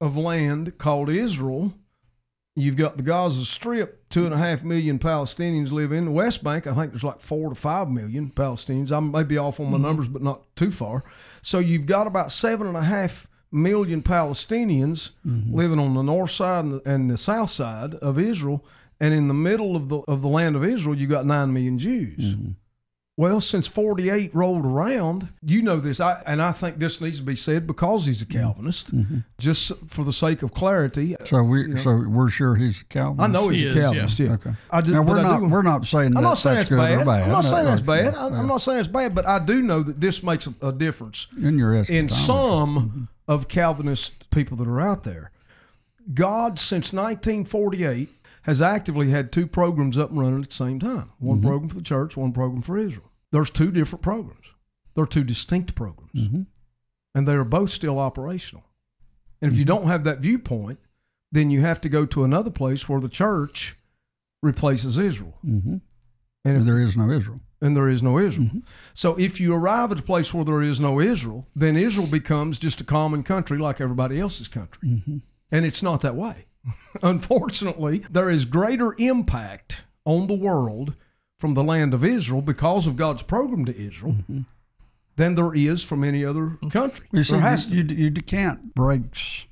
[0.00, 1.74] of land called Israel.
[2.56, 6.04] You've got the Gaza Strip, two and a half million Palestinians live in.
[6.04, 8.92] The West Bank, I think there's like four to five million Palestinians.
[8.92, 9.86] I may be off on my mm-hmm.
[9.86, 11.04] numbers, but not too far.
[11.42, 15.54] So you've got about seven and a half million Palestinians mm-hmm.
[15.54, 18.64] living on the north side and the, and the south side of Israel,
[18.98, 21.78] and in the middle of the of the land of Israel, you got nine million
[21.78, 22.34] Jews.
[22.34, 22.50] Mm-hmm.
[23.20, 27.22] Well, since 48 rolled around, you know this, I, and I think this needs to
[27.22, 28.40] be said because he's a mm-hmm.
[28.40, 29.18] Calvinist, mm-hmm.
[29.38, 31.16] just for the sake of clarity.
[31.18, 31.76] Uh, so we, you know.
[31.76, 33.28] so we're sure he's a Calvinist.
[33.28, 33.74] I know he's He a is.
[33.74, 34.32] Calvinist, yeah.
[34.32, 34.50] Okay.
[34.70, 36.62] I do, Now we're I not do- we're not saying I'm that not saying that's
[36.62, 37.02] it's good bad.
[37.02, 37.22] or bad.
[37.24, 38.02] I'm not No, saying it's okay.
[38.04, 38.14] bad.
[38.14, 40.72] I, I'm not saying it's bad, but I do know that this makes a, a
[40.72, 42.14] difference in your in eschatology.
[42.14, 43.04] some mm-hmm.
[43.30, 45.30] of Calvinist people that are out there.
[46.14, 48.08] God, since 1948,
[48.44, 51.46] has actively had two programs up and running at the same time one Mm-hmm.
[51.48, 53.04] program for the church, one program for Israel.
[53.32, 54.46] There's two different programs,
[54.94, 56.42] they're two distinct programs, Mm-hmm.
[57.14, 58.64] and they are both still operational.
[59.40, 60.78] And if you don't have that viewpoint,
[61.32, 63.76] then you have to go to another place where the church
[64.42, 65.38] replaces Israel.
[65.44, 65.76] Mm-hmm.
[66.44, 67.40] And if there is no Israel.
[67.60, 68.50] and there is no Israel.
[68.94, 72.58] So if you arrive at a place where there is no Israel, then Israel becomes
[72.58, 75.02] just a common country like everybody else's country.
[75.52, 76.46] And it's not that way.
[77.02, 80.94] Unfortunately, there is greater impact on the world
[81.40, 84.40] from the land of Israel because of God's program to Israel mm-hmm.
[85.16, 86.68] than there is from any other mm-hmm.
[86.68, 87.06] country.
[87.12, 89.48] You see, there has to you, you, you can't break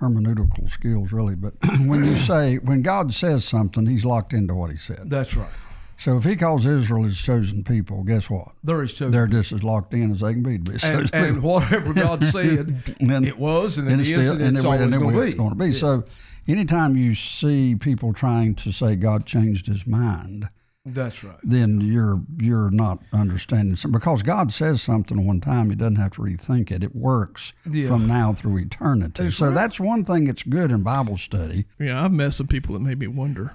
[0.00, 4.70] hermeneutical skills really, but when you say when God says something, He's locked into what
[4.70, 5.10] He said.
[5.10, 5.50] That's right.
[5.98, 8.52] So if He calls Israel His chosen people, guess what?
[8.62, 9.10] There is chosen.
[9.10, 12.24] They're just as locked in as they can be to be and, and whatever God
[12.26, 15.12] said, And- it was, and, and it it's still, and and it's it, always going
[15.12, 15.26] to be.
[15.26, 15.72] it's going to be.
[15.72, 16.04] So,
[16.46, 20.48] anytime you see people trying to say God changed His mind,
[20.84, 21.36] That's right.
[21.44, 26.12] then you're you're not understanding some because God says something one time, He doesn't have
[26.12, 26.82] to rethink it.
[26.82, 27.86] It works Yeah.
[27.86, 29.22] from now through eternity.
[29.24, 29.54] That's so right.
[29.54, 31.66] that's one thing that's good in Bible study.
[31.78, 33.52] yeah, I've met some people that made me wonder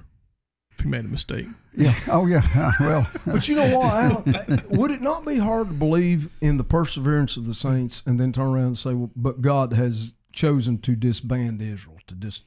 [0.72, 1.48] if he made a mistake.
[1.76, 1.96] Yeah.
[2.08, 2.72] Oh yeah.
[2.80, 3.94] well, But you know what?
[3.94, 4.64] Alan?
[4.70, 8.32] Would it not be hard to believe in the perseverance of the saints and then
[8.32, 12.44] turn around and say, well, but God has chosen to disband Israel, to dis-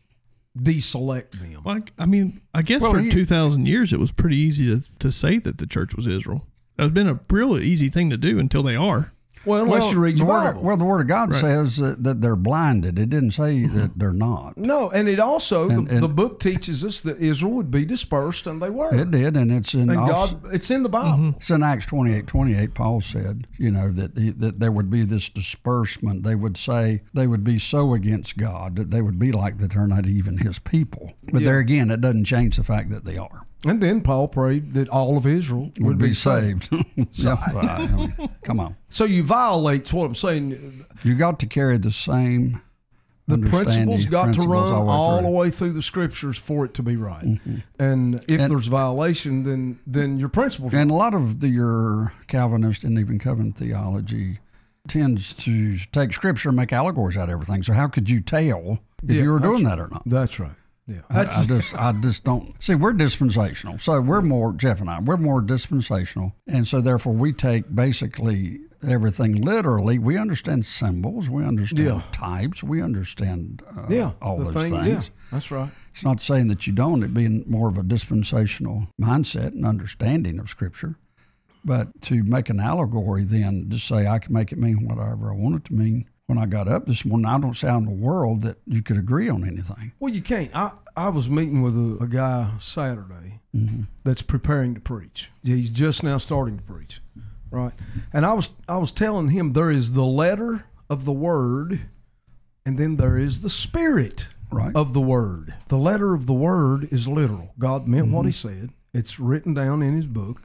[0.58, 1.62] deselect them?
[1.64, 4.66] Like, I mean, I guess Well, for he- two thousand years, it was pretty easy
[4.66, 6.46] to to say that the church was Israel.
[6.78, 9.12] It's been a really easy thing to do until they are.
[9.44, 10.62] Well, unless well, you read the your word, Bible.
[10.62, 11.40] well, the Word of God Right.
[11.40, 12.98] says that, that they're blinded.
[12.98, 13.78] It didn't say mm-hmm.
[13.78, 14.58] that they're not.
[14.58, 17.84] no, and it also, And- the, and- the book teaches us that Israel would be
[17.84, 18.94] dispersed, and they were.
[18.94, 21.18] It did, and it's in and also- God, it's in the Bible.
[21.18, 21.36] Mm-hmm.
[21.38, 25.04] It's in Acts 28, 28, Paul said, you know, that he, that there would be
[25.04, 26.22] this disbursement.
[26.22, 29.72] They would say they would be so against God that they would be like that
[29.72, 31.12] they're not even his people.
[31.32, 31.48] But Yeah.
[31.50, 33.46] there again, it doesn't change the fact that they are.
[33.64, 36.68] And then Paul prayed that all of Israel would, Would be saved.
[37.12, 38.76] Yeah, well, I mean, come on.
[38.88, 40.84] So you violate what I'm saying.
[41.04, 42.62] You got to carry the same
[43.28, 45.30] The principles got to run all the through.
[45.30, 47.24] way through the scriptures for it to be right.
[47.24, 47.56] Mm-hmm.
[47.78, 50.72] And if And- there's violation, then then your principles.
[50.74, 54.38] And a lot of the, your Calvinist and even Covenant theology
[54.88, 57.62] tends to take scripture and make allegories out of everything.
[57.62, 60.02] So how could you tell if Yeah, you were doing that or not?
[60.06, 60.52] that's right.
[60.90, 61.00] Yeah.
[61.08, 62.74] I, I just, I just don't see.
[62.74, 64.98] We're dispensational, so we're more Jeff and I.
[65.00, 69.98] We're more dispensational, and so therefore we take basically everything literally.
[69.98, 72.02] We understand symbols, we understand Yeah.
[72.12, 74.12] types, we understand uh, yeah.
[74.22, 74.86] all those thing- things.
[75.06, 75.68] Yeah, that's right.
[75.92, 77.02] It's not saying that you don't.
[77.02, 80.96] It being more of a dispensational mindset and understanding of Scripture.
[81.64, 85.34] But to make an allegory, then just say I can make it mean whatever I
[85.36, 86.06] want it to mean.
[86.30, 88.82] When I got up this morning, I don't see how in the world that you
[88.82, 89.94] could agree on anything.
[89.98, 90.54] Well, you can't.
[90.54, 93.82] I, I was meeting with a, a guy Saturday mm-hmm.
[94.04, 95.28] that's preparing to preach.
[95.42, 97.00] He's just now starting to preach,
[97.50, 97.72] right?
[98.12, 101.80] And I was I was telling him there is the letter of the word,
[102.64, 104.72] and then there is the spirit Right.
[104.72, 105.54] of the word.
[105.66, 107.54] The letter of the word is literal.
[107.58, 108.60] God meant what he mm-hmm.
[108.60, 108.70] said.
[108.94, 110.42] It's written down in his book,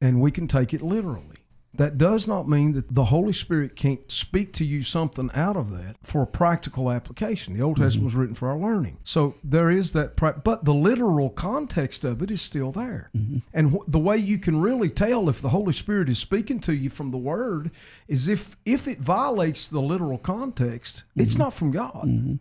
[0.00, 1.27] and we can take it literally.
[1.74, 5.70] That does not mean that the Holy Spirit can't speak to you something out of
[5.70, 7.54] that for a practical application.
[7.54, 7.84] The Old mm-hmm.
[7.84, 8.98] Testament was written for our learning.
[9.04, 13.10] So there is that, but the literal context of it is still there.
[13.16, 13.38] Mm-hmm.
[13.52, 16.74] And wh- the way you can really tell if the Holy Spirit is speaking to
[16.74, 17.70] you from the Word
[18.08, 21.42] is if if it violates the literal context, it's mm-hmm.
[21.42, 22.38] not from God.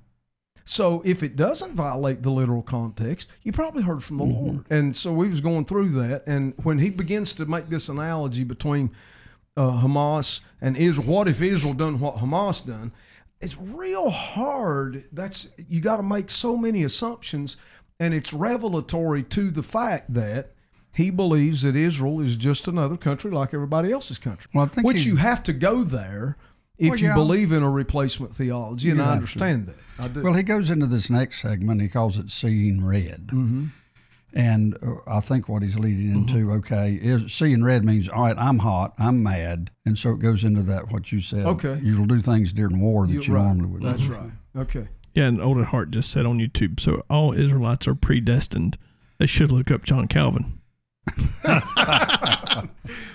[0.66, 4.66] So if it doesn't violate the literal context, you probably heard from the Lord.
[4.70, 8.44] And so we was going through that, and when he begins to make this analogy
[8.44, 8.92] between
[9.58, 12.92] uh, Hamas and Israel, what if Israel done what Hamas done?
[13.42, 15.04] It's real hard.
[15.12, 17.58] That's you got to make so many assumptions,
[18.00, 20.54] and it's revelatory to the fact that
[20.94, 24.50] he believes that Israel is just another country like everybody else's country.
[24.54, 26.38] Well, I think which you have to go there
[26.80, 27.14] if Well, you yeah.
[27.16, 29.76] believe in a replacement theology, and You I understand that.
[30.04, 30.22] I do.
[30.24, 31.82] Well, he goes into this next segment.
[31.82, 33.66] He calls it "Seeing Red," Mm-hmm.
[34.34, 38.38] And uh, I think what he's leading into, okay, is seeing red means all right.
[38.38, 38.94] I'm hot.
[39.00, 41.46] I'm mad, and so it goes into that what you said.
[41.46, 41.80] Okay.
[41.84, 43.44] you'll do things during war that You're you right.
[43.46, 43.84] normally would.
[43.84, 44.14] That's do.
[44.14, 44.32] right.
[44.58, 44.88] Okay.
[45.14, 48.78] Yeah, and Olden Hart just said on YouTube, so all Israelites are predestined.
[49.18, 50.60] They should look up John Calvin.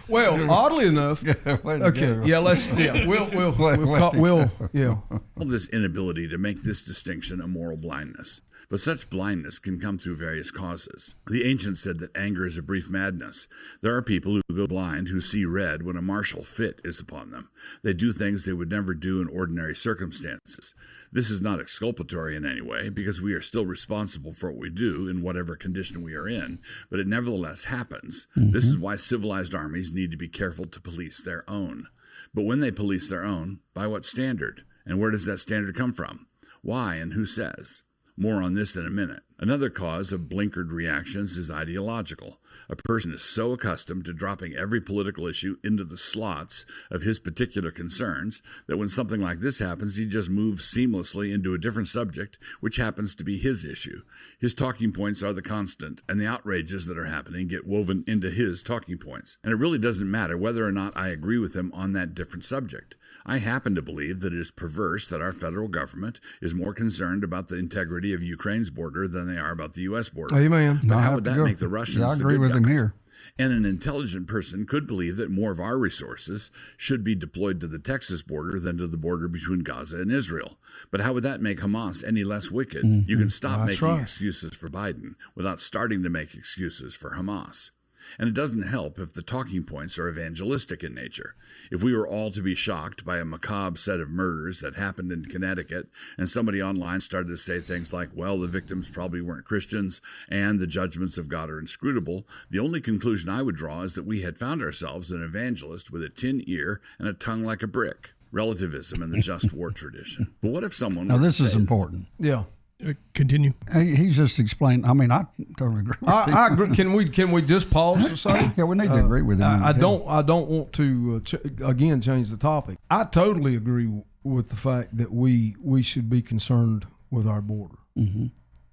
[0.09, 1.23] Well, oddly enough,
[1.65, 2.01] Way to okay.
[2.15, 2.25] go.
[2.25, 2.71] Yeah, let's.
[2.73, 4.97] Yeah, we'll we'll Way- we'll, way call, to we'll yeah.
[5.11, 8.41] all this inability to make this distinction a moral blindness.
[8.73, 11.15] But such blindness can come through various causes.
[11.27, 13.47] The ancients said that anger is a brief madness.
[13.83, 17.33] There are people who go blind who see red when a martial fit is upon
[17.33, 17.51] them.
[17.83, 20.75] They do things they would never do in ordinary circumstances.
[21.13, 24.71] This is not exculpatory in any way because we are still responsible for what we
[24.71, 26.59] do in whatever condition we are in,
[26.91, 28.27] but it nevertheless happens.
[28.35, 28.85] This is mm-hmm.
[28.85, 31.89] why civilized armies need to be careful to police their own.
[32.33, 34.65] But when they police their own, by what standard?
[34.87, 36.27] And where does that standard come from?
[36.63, 37.83] Why and who says?
[38.17, 39.23] More on this in a minute.
[39.39, 42.39] Another cause of blinkered reactions is ideological.
[42.69, 47.19] A person is so accustomed to dropping every political issue into the slots of his
[47.19, 51.89] particular concerns that when something like this happens, he just moves seamlessly into a different
[51.89, 54.03] subject, which happens to be his issue.
[54.39, 58.31] His talking points are the constant, and the outrages that are happening get woven into
[58.31, 59.39] his talking points.
[59.43, 62.45] And it really doesn't matter whether or not I agree with him on that different
[62.45, 62.95] subject.
[63.25, 67.25] I happen to believe that it is perverse that our federal government is more concerned
[67.25, 70.09] about the integrity of Ukraine's border than they are about the U.S.
[70.09, 70.35] border.
[70.35, 70.81] Oh, Amen.
[70.85, 71.45] But I how would that go.
[71.45, 71.99] make the Russians?
[71.99, 72.73] Yeah, I the agree good with him guys?
[72.73, 72.95] here.
[73.39, 77.67] And an intelligent person could believe that more of our resources should be deployed to
[77.67, 80.59] the Texas border than to the border between Gaza and Israel.
[80.91, 82.85] But how would that make Hamas any less wicked?
[82.85, 83.29] You can mm-hmm.
[83.29, 84.03] stop That's making right.
[84.03, 87.71] excuses for Biden without starting to make excuses for Hamas.
[88.19, 91.35] And it doesn't help if the talking points are evangelistic in nature.
[91.71, 95.13] If we were all to be shocked by a macabre set of murders that happened
[95.13, 99.45] in Connecticut, and somebody online started to say things like, well, the victims probably weren't
[99.45, 103.95] Christians, and the judgments of God are inscrutable, the only conclusion I would draw is
[103.95, 107.63] that we had found ourselves an evangelist with a tin ear and a tongue like
[107.63, 108.13] a brick.
[108.31, 110.33] Relativism and the just war tradition.
[110.41, 111.09] But what if someone.
[111.09, 112.07] Now this is important.
[112.19, 112.45] Yeah.
[112.85, 113.53] Uh, continue.
[113.73, 114.87] He, he's just explained.
[114.87, 115.27] I mean, I
[115.59, 115.97] totally agree.
[116.01, 116.37] With I, him.
[116.37, 116.75] I agree.
[116.75, 118.51] Can we can we just pause to say?
[118.57, 119.47] yeah, we need to agree with him.
[119.47, 120.07] I, I don't.
[120.07, 122.79] I don't want to uh, ch- again change the topic.
[122.91, 127.41] I totally agree w- with the fact that we we should be concerned with our
[127.41, 127.77] border.
[127.97, 128.27] Mm-hmm.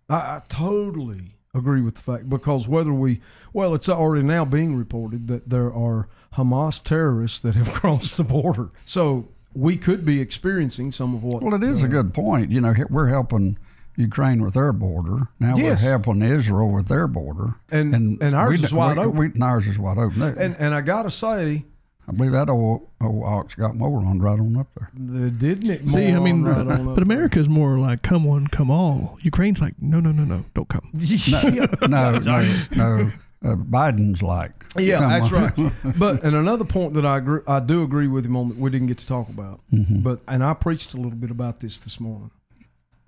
[0.09, 3.21] I, I totally agree with the fact because whether we
[3.53, 8.23] well, it's already now being reported that there are Hamas terrorists that have crossed the
[8.23, 8.69] border.
[8.85, 11.43] So we could be experiencing some of what.
[11.43, 12.51] Well, it is a uh, good point.
[12.51, 13.57] You know, we're helping
[13.95, 15.27] Ukraine with their border.
[15.39, 15.81] Now Yes.
[15.83, 17.55] we're helping Israel with their border.
[17.71, 19.19] And- and ours we- is wide we- open.
[19.19, 20.21] We, and ours is wide open.
[20.21, 21.65] And and I gotta say,
[22.07, 24.89] I believe that old, old ox got more on right on up there.
[24.95, 25.87] the, didn't it?
[25.89, 29.17] See, I mean, right but, on up but America's more like come one, come all.
[29.21, 30.89] Ukraine's like no, no, no, no, don't come.
[30.93, 31.65] yeah.
[31.87, 33.11] No, no, no.
[33.41, 34.51] Uh, Biden's like.
[34.77, 35.73] Yeah, come that's on.
[35.83, 35.97] right.
[35.97, 38.69] But and another point that I agree, I do agree with him on that we
[38.69, 39.61] didn't get to talk about.
[39.73, 39.99] Mm-hmm.
[40.01, 42.31] But and I preached a little bit about this this morning.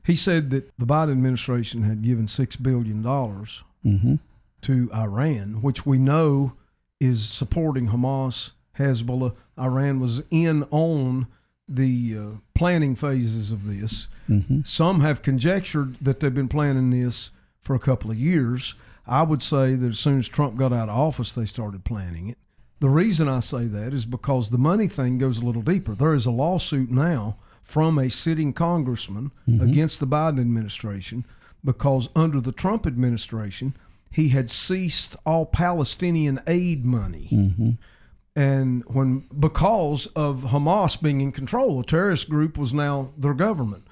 [0.05, 4.15] He said that the Biden administration had given six billion dollars hmm
[4.61, 6.53] to Iran, which we know
[6.99, 9.33] is supporting Hamas, Hezbollah.
[9.59, 11.25] Iran was in on
[11.67, 14.07] the uh, planning phases of this.
[14.27, 18.75] hmm Some have conjectured that they've been planning this for a couple of years.
[19.07, 22.29] I would say that as soon as Trump got out of office, they started planning
[22.29, 22.37] it.
[22.81, 25.95] The reason I say that is because the money thing goes a little deeper.
[25.95, 27.37] There is a lawsuit now
[27.71, 31.25] from a sitting congressman against the Biden administration
[31.63, 33.75] because under the Trump administration,
[34.11, 37.27] he had ceased all Palestinian aid money.
[37.27, 37.71] Hmm
[38.35, 43.83] and when because of Hamas being in control, a terrorist group was now their government,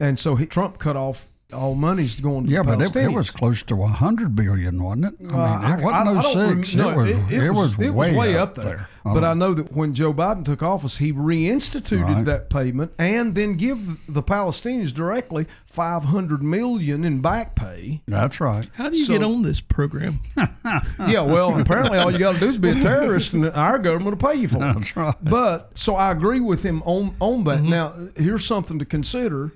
[0.00, 3.12] and so he, Trump cut off all money's going to Yeah, the but it, it
[3.12, 5.14] was close to a hundred billion, wasn't it?
[5.20, 6.74] I mean, Uh, it wasn't no don't rem- six.
[6.74, 7.32] no, it, was,
[7.78, 8.88] it, was, it way, up there.
[9.04, 12.24] I But don't- I know that when Joe Biden took office, he reinstituted Right.
[12.24, 18.02] that payment and then give the Palestinians directly five hundred million in back pay.
[18.08, 18.68] that's right.
[18.74, 20.20] How do you So- get on this program?
[21.06, 24.20] yeah, well, apparently all you got to do is be a terrorist, and our government
[24.20, 24.74] will pay you for it.
[24.74, 25.14] That's right.
[25.22, 27.62] But so I agree with him on on that.
[27.62, 29.52] Now, here's something to consider: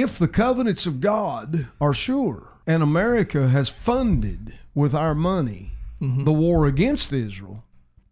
[0.00, 6.24] if the covenants of God are sure, and America has funded with our money mm-hmm.
[6.24, 7.64] the war against Israel,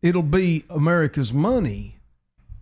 [0.03, 1.99] it'll be America's money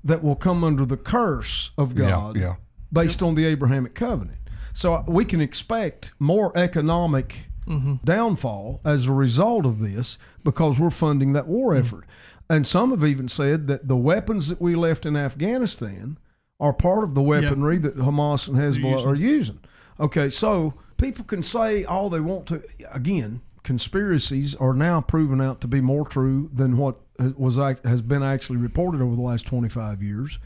[0.05, 2.57] that will come under the curse of God yeah.
[2.93, 4.39] based on the Abrahamic covenant.
[4.75, 7.97] So uh, we can expect more economic mm-hmm.
[8.05, 11.85] downfall as a result of this because we're funding that war mm-hmm.
[11.85, 12.05] effort.
[12.49, 16.19] And some have even said that the weapons that we left in Afghanistan
[16.63, 19.59] are part of the weaponry that Hamas and Hezbollah are using.
[19.99, 22.63] Okay, so people can say all they want to.
[22.93, 27.01] Again, conspiracies are now proven out to be more true than what
[27.37, 30.39] was has been actually reported over the last 25 years.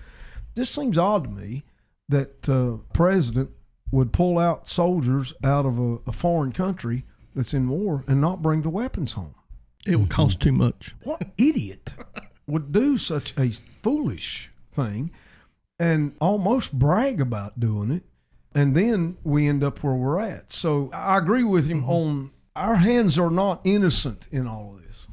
[0.54, 1.64] This seems odd to me
[2.08, 3.50] that uh, president
[3.90, 7.04] would pull out soldiers out of a, a foreign country
[7.34, 9.34] that's in war and not bring the weapons home.
[9.86, 10.94] It would cost too much.
[11.02, 11.92] What idiot
[12.46, 13.50] would do such a
[13.82, 15.10] foolish thing
[15.78, 18.02] and almost brag about doing it?
[18.54, 20.52] And then we end up where we're at.
[20.52, 25.06] So I agree with him on our hands are not innocent in all of this.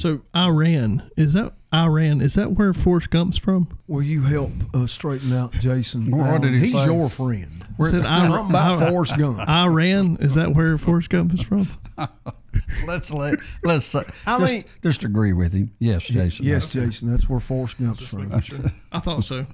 [0.00, 2.20] So Iran is that Iran?
[2.20, 3.78] Is that where Forrest Gump's from?
[3.86, 6.10] Will you help uh, straighten out Jason?
[6.10, 6.86] What did he He's say?
[6.86, 7.64] your friend.
[7.78, 8.50] Is it Something Iran?
[8.50, 9.38] about Forrest Gump.
[9.48, 11.68] Iran is that where Forrest Gump is from?
[12.86, 15.72] Let's let let's uh, I just, mean- just agree with him.
[15.78, 16.46] Yes, Jason.
[16.46, 18.32] Yes, Jason, that's where Forrest Gump's from.
[18.92, 19.46] I thought so.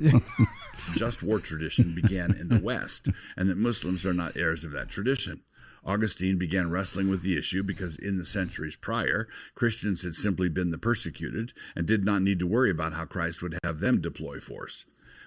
[0.94, 4.88] just war tradition began in the West, and that Muslims are not heirs of that
[4.88, 5.42] tradition.
[5.84, 10.70] Augustine began wrestling with the issue because in the centuries prior, Christians had simply been
[10.70, 14.40] the persecuted and did not need to worry about how Christ would have them deploy
[14.40, 14.84] force.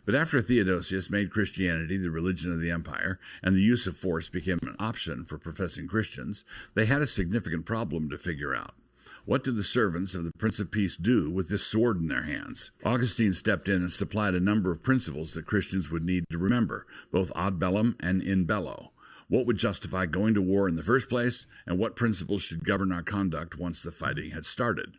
[0.09, 4.27] But after Theodosius made Christianity the religion of the empire and the use of force
[4.27, 6.43] became an option for professing Christians,
[6.73, 8.73] they had a significant problem to figure out.
[9.25, 12.23] What did the servants of the Prince of Peace do with this sword in their
[12.23, 12.71] hands?
[12.83, 16.87] Augustine stepped in and supplied a number of principles that Christians would need to remember,
[17.11, 18.93] both ad bellum and in bello.
[19.27, 22.91] What would justify going to war in the first place, and what principles should govern
[22.91, 24.95] our conduct once the fighting had started?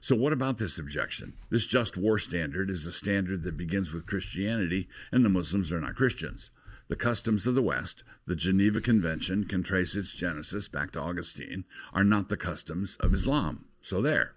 [0.00, 1.34] So, what about this objection?
[1.50, 5.80] This just war standard is a standard that begins with Christianity, and the Muslims are
[5.80, 6.50] not Christians.
[6.88, 11.64] The customs of the West, the Geneva Convention can trace its genesis back to Augustine,
[11.92, 13.66] are not the customs of Islam.
[13.80, 14.34] So, there.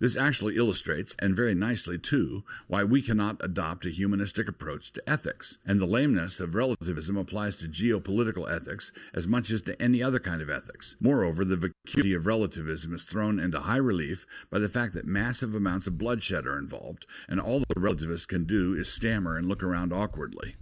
[0.00, 5.10] This actually illustrates, and very nicely too, why we cannot adopt a humanistic approach to
[5.10, 5.58] ethics.
[5.66, 10.20] And the lameness of relativism applies to geopolitical ethics as much as to any other
[10.20, 10.96] kind of ethics.
[11.00, 15.54] Moreover, the vacuity of relativism is thrown into high relief by the fact that massive
[15.54, 19.62] amounts of bloodshed are involved, and all the relativists can do is stammer and look
[19.62, 20.56] around awkwardly.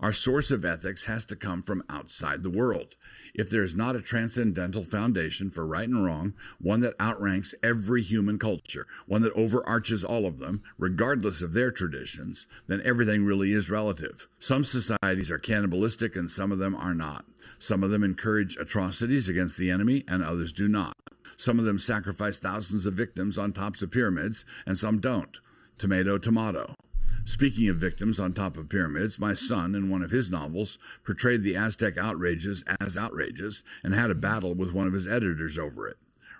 [0.00, 2.96] Our source of ethics has to come from outside the world.
[3.36, 8.02] If there is not a transcendental foundation for right and wrong, one that outranks every
[8.02, 13.52] human culture, one that overarches all of them, regardless of their traditions, then everything really
[13.52, 14.26] is relative.
[14.38, 17.26] Some societies are cannibalistic and some of them are not.
[17.58, 20.96] Some of them encourage atrocities against the enemy and others do not.
[21.36, 25.36] Some of them sacrifice thousands of victims on tops of pyramids and some don't.
[25.76, 26.74] Tomato, tomato.
[27.28, 31.42] Speaking of victims on top of pyramids, my son, in one of his novels, portrayed
[31.42, 35.88] the Aztec outrages as outrages and had a battle with one of his editors over
[35.88, 35.96] it.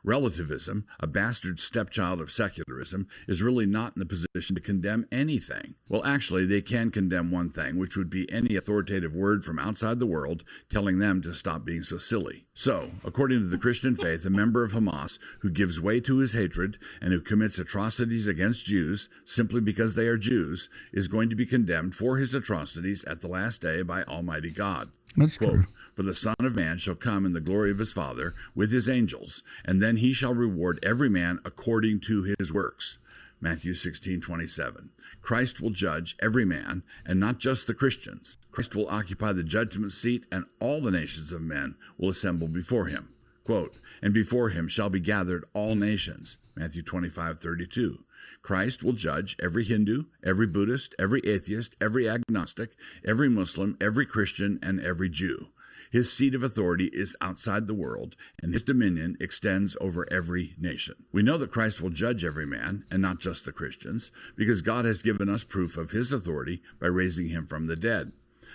[0.06, 5.74] Relativism, a bastard stepchild of secularism, is really not in the position to condemn anything.
[5.88, 9.98] Well, actually, they can condemn one thing, which would be any authoritative word from outside
[9.98, 12.46] the world telling them to stop being so silly.
[12.54, 16.34] So, according to the Christian faith, a member of Hamas who gives way to his
[16.34, 21.36] hatred and who commits atrocities against Jews simply because they are Jews is going to
[21.36, 24.90] be condemned for his atrocities at the last day by Almighty God.
[25.16, 25.66] That's Quote, true.
[25.96, 28.86] For the Son of Man shall come in the glory of his Father with his
[28.86, 32.98] angels, and then he shall reward every man according to his works.
[33.40, 34.90] Matthew 16, 27.
[35.22, 38.36] Christ will judge every man, and not just the Christians.
[38.52, 42.88] Christ will occupy the judgment seat, and all the nations of men will assemble before
[42.88, 43.08] him.
[43.44, 46.36] Quote, and before him shall be gathered all nations.
[46.54, 48.04] Matthew 25, 32.
[48.42, 54.58] Christ will judge every Hindu, every Buddhist, every atheist, every agnostic, every Muslim, every Christian,
[54.62, 55.48] and every Jew.
[55.90, 60.94] His seat of authority is outside the world, and his dominion extends over every nation.
[61.12, 64.84] We know that Christ will judge every man, and not just the Christians, because God
[64.84, 68.12] has given us proof of his authority by raising him from the dead.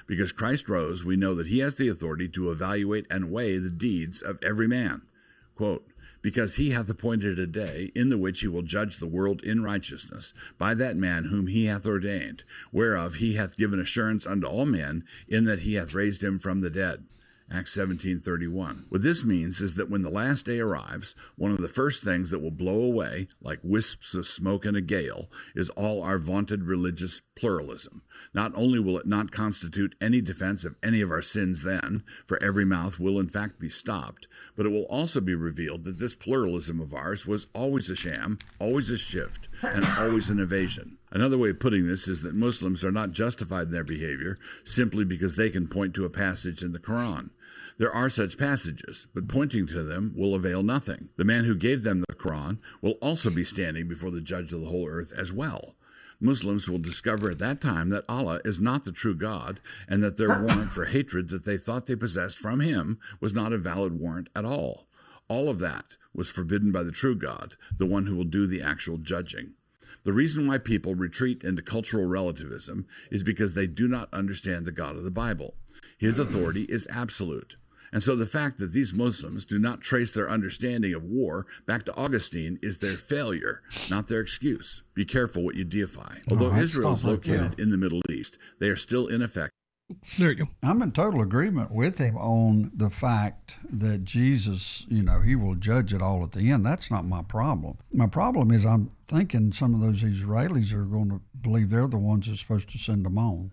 [0.07, 3.69] Because Christ rose, we know that he has the authority to evaluate and weigh the
[3.69, 5.03] deeds of every man.
[5.55, 5.87] Quote,
[6.21, 9.63] because he hath appointed a day in the which he will judge the world in
[9.63, 14.65] righteousness by that man whom he hath ordained, whereof he hath given assurance unto all
[14.65, 17.05] men, in that he hath raised him from the dead.
[17.53, 18.85] Acts 17:31.
[18.87, 22.29] What this means is that when the last day arrives, one of the first things
[22.29, 26.63] that will blow away like wisps of smoke in a gale is all our vaunted
[26.63, 28.03] religious pluralism.
[28.33, 32.41] Not only will it not constitute any defense of any of our sins then, for
[32.41, 36.15] every mouth will in fact be stopped, but it will also be revealed that this
[36.15, 40.97] pluralism of ours was always a sham, always a shift, and always an evasion.
[41.11, 45.03] Another way of putting this is that Muslims are not justified in their behavior simply
[45.03, 47.31] because they can point to a passage in the Quran.
[47.81, 51.09] There are such passages, but pointing to them will avail nothing.
[51.17, 54.61] The man who gave them the Quran will also be standing before the judge of
[54.61, 55.73] the whole earth as well.
[56.19, 60.17] Muslims will discover at that time that Allah is not the true God and that
[60.17, 63.99] their warrant for hatred that they thought they possessed from Him was not a valid
[63.99, 64.85] warrant at all.
[65.27, 68.61] All of that was forbidden by the true God, the one who will do the
[68.61, 69.53] actual judging.
[70.03, 74.71] The reason why people retreat into cultural relativism is because they do not understand the
[74.71, 75.55] God of the Bible.
[75.97, 77.55] His authority is absolute.
[77.93, 81.83] And so the fact that these Muslims do not trace their understanding of war back
[81.85, 84.81] to Augustine is their failure, not their excuse.
[84.93, 86.17] Be careful what you deify.
[86.19, 89.07] Oh, Although right, Israel is stop right located in the Middle East, they are still
[89.07, 89.51] in effect
[90.17, 90.47] There you go.
[90.63, 95.55] I'm in total agreement with him on the fact that Jesus, you know, he will
[95.55, 96.65] judge it all at the end.
[96.65, 97.77] That's not my problem.
[97.91, 101.97] My problem is I'm thinking some of those Israelis are going to believe they're the
[101.97, 103.51] ones that's supposed to send them on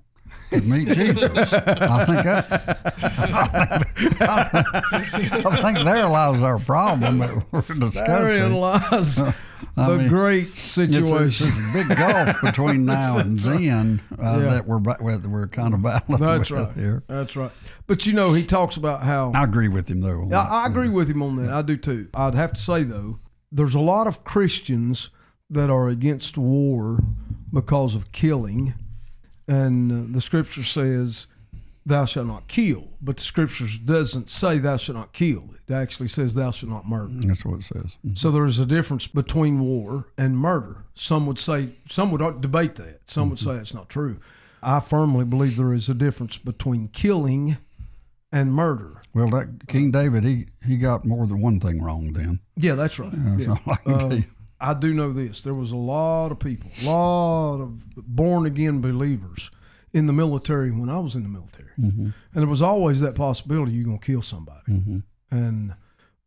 [0.51, 1.53] to meet Jesus.
[1.53, 3.85] I think that
[4.20, 8.53] I think there lies our problem that we're Therein discussing.
[8.55, 9.35] lies the
[9.76, 11.49] I mean, great It's a, it's situation.
[11.49, 14.51] a big gulf between now and then uh, Yeah.
[14.51, 16.72] that we're we're kind of battling That's right.
[16.74, 17.03] here.
[17.09, 17.51] That's right.
[17.87, 20.29] But you know, he talks about how I agree with him though.
[20.33, 20.64] I.
[20.64, 21.51] I agree with him on that.
[21.53, 22.09] I do too.
[22.14, 23.18] I'd have to say though,
[23.51, 25.11] there's a lot of Christians
[25.51, 26.99] that are against war
[27.53, 28.74] because of killing,
[29.49, 31.27] and uh, the Scripture says,
[31.87, 36.09] "Thou shalt not kill," but the scripture doesn't say "Thou shalt not kill." It actually
[36.09, 37.99] says "Thou shalt not murder." That's what it says.
[38.15, 40.85] So there is a difference between war and murder.
[40.95, 43.01] Some would say, some would debate that.
[43.07, 44.19] Some would say it's not true.
[44.63, 47.57] I firmly believe there is a difference between killing
[48.33, 49.01] and murder.
[49.15, 52.41] Well, that King David, he he got more than one thing wrong then.
[52.57, 53.11] Yeah, that's right.
[53.15, 53.57] That's Yeah.
[53.87, 54.11] all
[54.61, 54.91] I can tell you.
[54.91, 55.41] I do know this.
[55.43, 59.51] There was a lot of people, a lot of born again believers
[59.93, 62.03] in the military when I was in the military, Mm-hmm.
[62.03, 64.61] and there was always that possibility you're going to kill somebody.
[64.69, 64.99] Mm-hmm.
[65.31, 65.75] And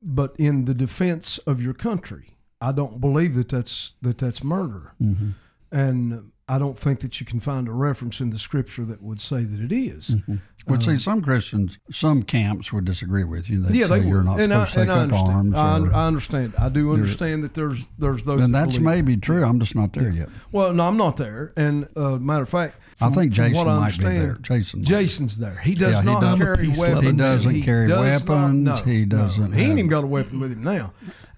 [0.01, 4.93] but in the defense of your country, I don't believe that that's that that's murder.
[5.01, 5.31] Mm-hmm.
[5.71, 9.21] and I don't think that you can find a reference in the scripture that would
[9.21, 10.09] say that it is.
[10.09, 10.35] Mm-hmm.
[10.67, 13.61] Well, see, some Christians, some camps would disagree with you.
[13.63, 15.31] They Uh, Yeah, say they you're not and I, supposed to take I up understand.
[15.31, 15.55] arms.
[15.55, 16.53] I, or- I understand.
[16.59, 18.41] I do understand that there's there's those.
[18.41, 19.43] and that that's maybe true.
[19.45, 20.27] I'm just not there yet.
[20.51, 21.53] Well, no, I'm not there.
[21.55, 24.33] And uh, matter of fact, I think Jason I might be there.
[24.41, 24.83] Jason.
[24.83, 25.55] Jason's there.
[25.55, 26.37] He does yeah, not does.
[26.37, 27.05] carry weapons.
[27.05, 28.63] He doesn't carry does not- weapons.
[28.65, 30.91] no, He doesn't He ain't even got a weapon with him now.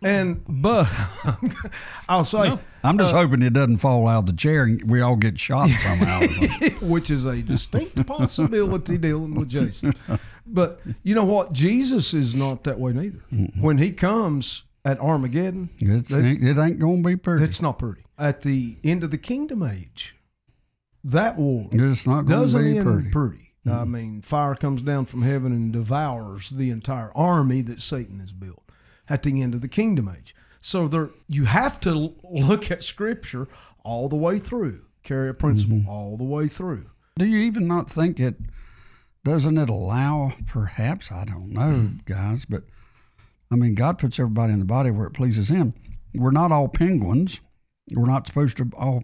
[0.04, 0.90] And but
[2.10, 5.02] I'll say, I'm uh, just hoping it doesn't fall out of the chair and we
[5.02, 6.22] all get shot somehow.
[6.82, 9.94] which is a distinct possibility dealing with Jason.
[10.46, 11.54] But you know what?
[11.54, 13.20] Jesus is not that way neither.
[13.62, 17.46] When he comes at Armageddon, It's, that- it ain't going to be pretty.
[17.46, 18.02] that's not pretty.
[18.18, 20.16] At the end of the kingdom age,
[21.04, 23.10] that war It's not going to doesn't be end pretty.
[23.10, 23.40] pretty.
[23.66, 28.34] I mean, fire comes down from heaven and devours the entire army that Satan has
[28.34, 28.63] built
[29.14, 30.36] at the end of the kingdom age.
[30.60, 33.48] So there, you have to look at Scripture
[33.84, 35.90] all the way through, carry a principle Mm-hmm.
[35.90, 36.86] all the way through.
[37.18, 38.38] Do you even not think it?
[39.24, 40.34] Doesn't it allow?
[40.48, 41.88] Perhaps I don't know, Hmm.
[42.06, 42.46] guys.
[42.46, 42.64] But
[43.52, 45.74] I mean, God puts everybody in the body where it pleases Him.
[46.14, 47.40] We're not all penguins.
[47.94, 49.04] We're not supposed to all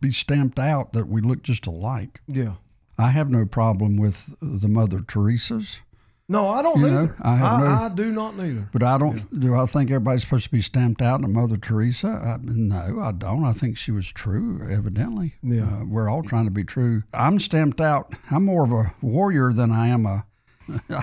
[0.00, 2.20] be stamped out that we look just alike.
[2.26, 2.54] Yeah.
[2.98, 5.80] I have no problem with the Mother Teresa's,
[6.30, 7.16] No, I don't You know, either.
[7.20, 8.68] I have I, no- I do not neither.
[8.72, 9.40] but I don't.
[9.40, 12.06] Do I think everybody's supposed to be stamped out in Mother Teresa?
[12.08, 13.44] I, no, I don't.
[13.44, 14.66] I think she was true.
[14.70, 15.64] Evidently, Yeah.
[15.80, 17.02] Uh, we're all trying to be true.
[17.12, 18.14] I'm stamped out.
[18.30, 20.24] I'm more of a warrior than I am a.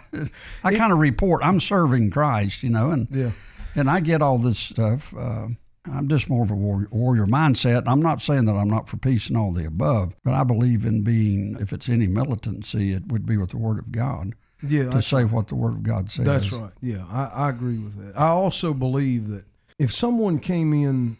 [0.63, 1.41] I kind of report.
[1.43, 3.31] I'm serving Christ, you know, and Yeah.
[3.75, 5.13] and I get all this stuff.
[5.17, 5.47] Uh,
[5.91, 7.83] I'm just more of a warrior, warrior mindset.
[7.87, 10.85] I'm not saying that I'm not for peace and all the above, but I believe
[10.85, 14.89] in being, if it's any militancy, it would be with the Word of God Yeah.
[14.89, 16.25] to say what the Word of God says.
[16.25, 16.71] that's right.
[16.81, 17.05] Yeah.
[17.09, 18.19] I, I agree with that.
[18.19, 19.45] I also believe that
[19.79, 21.17] if someone came in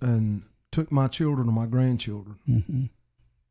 [0.00, 2.84] and took my children or my grandchildren hmm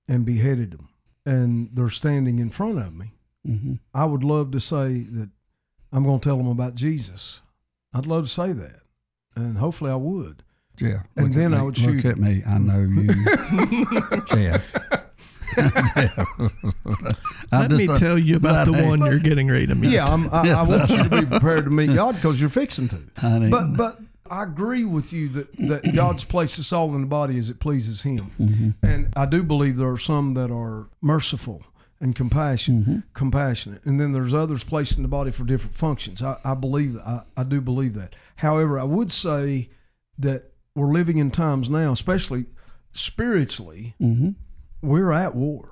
[0.10, 0.88] and beheaded them
[1.26, 3.12] and they're standing in front of me,
[3.46, 5.30] hmm I would love to say that
[5.92, 7.42] I'm going to tell them about Jesus.
[7.94, 8.82] I'd love to say that,
[9.36, 10.44] and hopefully I would.
[10.80, 11.04] Yeah.
[11.16, 12.44] And then I would look shoot at me.
[12.48, 14.64] I know you, Jeff.
[17.52, 19.92] Let me tell you about the one you're getting ready to meet.
[19.92, 22.90] Yeah, I'm, I, I want you to be prepared to meet God because you're fixing
[22.90, 22.98] to.
[23.50, 27.38] But but I agree with you that, that God's placed us all in the body
[27.40, 28.74] as it pleases Him, Mhm.
[28.84, 31.64] and I do believe there are some that are merciful
[32.00, 33.04] and compassion, Mhm.
[33.14, 36.22] compassionate, and then there's others placed in the body for different functions.
[36.22, 37.08] I, I believe that.
[37.08, 38.16] I, I do believe that.
[38.38, 39.70] However, I would say
[40.20, 42.46] that we're living in times now, especially
[42.92, 44.36] spiritually, Mhm.
[44.82, 45.70] We're at war.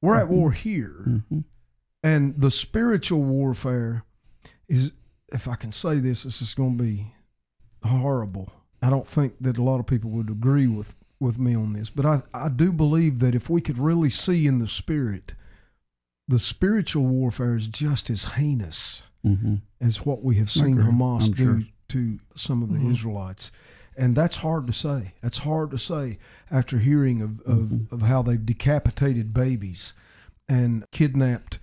[0.00, 1.02] We're at war here.
[1.06, 1.44] Mhm.
[2.02, 4.04] And the spiritual warfare
[4.68, 4.92] is,
[5.32, 7.12] if I can say this, this is going to be
[7.82, 8.52] horrible.
[8.80, 11.90] I don't think that a lot of people would agree with, with me on this,
[11.90, 15.34] but I, I do believe that if we could really see in the spirit,
[16.28, 19.62] the spiritual warfare is just as heinous Mhm.
[19.80, 20.76] as what we have seen.
[20.76, 22.92] Hamas do to some of the Mhm.
[22.92, 23.50] Israelites.
[23.98, 25.14] And that's hard to say.
[25.22, 26.18] That's hard to say
[26.50, 27.92] after hearing of, of, Mhm.
[27.92, 29.92] of how they've decapitated babies
[30.48, 31.58] and kidnapped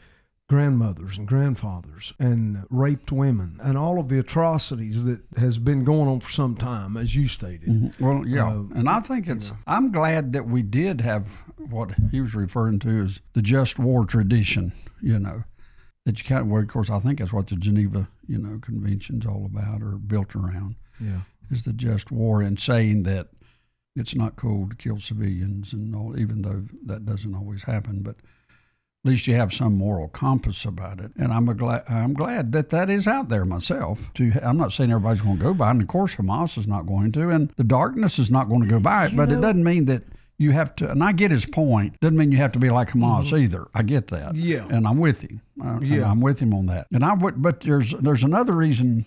[0.48, 6.08] grandmothers and grandfathers and raped women and all of the atrocities that has been going
[6.08, 7.68] on for some time, as you stated.
[7.70, 8.00] Mhm.
[8.00, 9.54] Well, yeah, Uh, and I think it's.
[9.66, 14.06] I'm glad that we did have what he was referring to as the just war
[14.06, 14.72] tradition.
[15.02, 15.44] You know,
[16.06, 16.48] that you kind of.
[16.50, 19.98] Well, of course, I think that's what the Geneva, you know, Convention's all about or
[19.98, 21.22] built around Yeah.
[21.52, 23.30] Is the just war and saying that
[23.96, 28.16] it's not cool to kill civilians and all, even though that doesn't always happen, but.
[29.04, 32.54] At least you have some moral compass about it, and I'm a glad I'm glad
[32.54, 34.12] that that is out there myself.
[34.16, 36.68] To I'm not saying everybody's going to go by, it, and of course Hamas is
[36.68, 39.16] not going to, and the darkness is not going to go by it.
[39.16, 40.06] But it doesn't mean that
[40.38, 40.92] you have to.
[40.92, 42.00] And I get his point.
[42.00, 43.38] Doesn't mean you have to be like Hamas mm-hmm.
[43.38, 43.68] either.
[43.74, 44.36] I get that.
[44.36, 44.66] Yeah.
[44.70, 45.42] and I'm with him.
[45.62, 46.10] And Yeah.
[46.10, 46.88] I'm with him on that.
[46.92, 49.06] And I would, but there's there's another reason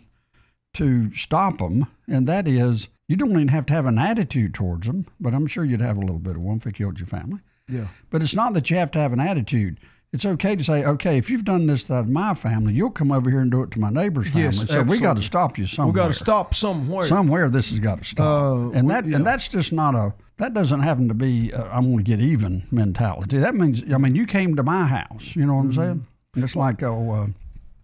[0.78, 4.86] to stop them, and that is you don't even have to have an attitude towards
[4.86, 7.06] them, but I'm sure you'd have a little bit of one if they killed your
[7.06, 7.40] family.
[7.68, 7.88] Yeah.
[8.10, 9.78] But it's not that you have to have an attitude.
[10.10, 13.28] It's okay to say, okay, if you've done this to my family, you'll come over
[13.30, 14.44] here and do it to my neighbor's family.
[14.56, 15.92] Yes, so we got to stop you somewhere.
[15.92, 17.06] We've got to stop somewhere.
[17.06, 19.16] Somewhere this has got to stop, Uh, and we- that yeah.
[19.16, 22.20] and that's just not a that doesn't happen to be i I'm going to get
[22.20, 23.36] even mentality.
[23.38, 25.36] That means I mean you came to my house.
[25.36, 25.80] You know what I'm Mm-hmm.
[25.80, 26.06] saying?
[26.44, 27.26] It's like oh, uh,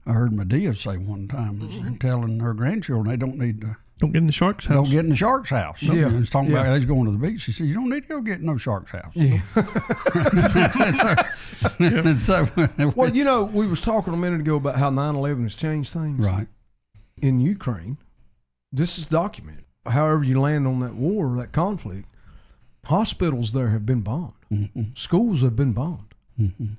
[0.06, 1.94] I heard Madea say one time, is Mm-hmm.
[1.96, 4.74] telling her grandchildren they don't need to Don't get in the shark's house.
[4.74, 5.82] don't get in the shark's house.
[5.82, 6.10] Yeah.
[6.10, 6.60] He's talking Yeah.
[6.62, 7.40] about he's going to the beach.
[7.40, 9.12] She said you don't need to go get in no shark's house.
[9.14, 9.40] Yeah.
[10.14, 11.14] and so,
[11.78, 15.54] and so well, you know, we was talking a minute ago about how 9/11 has
[15.54, 16.18] changed things.
[16.24, 16.48] right.
[17.22, 17.96] in Ukraine,
[18.72, 19.64] this is documented.
[19.86, 22.08] However, you land on that war, that conflict,
[22.86, 24.98] hospitals there have been bombed, Mhm.
[24.98, 26.14] schools have been bombed.
[26.38, 26.76] Mhm.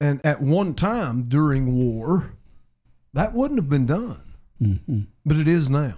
[0.00, 2.32] And at one time during war,
[3.14, 4.20] that wouldn't have been done,
[4.62, 5.06] Mhm.
[5.24, 5.94] but it is now.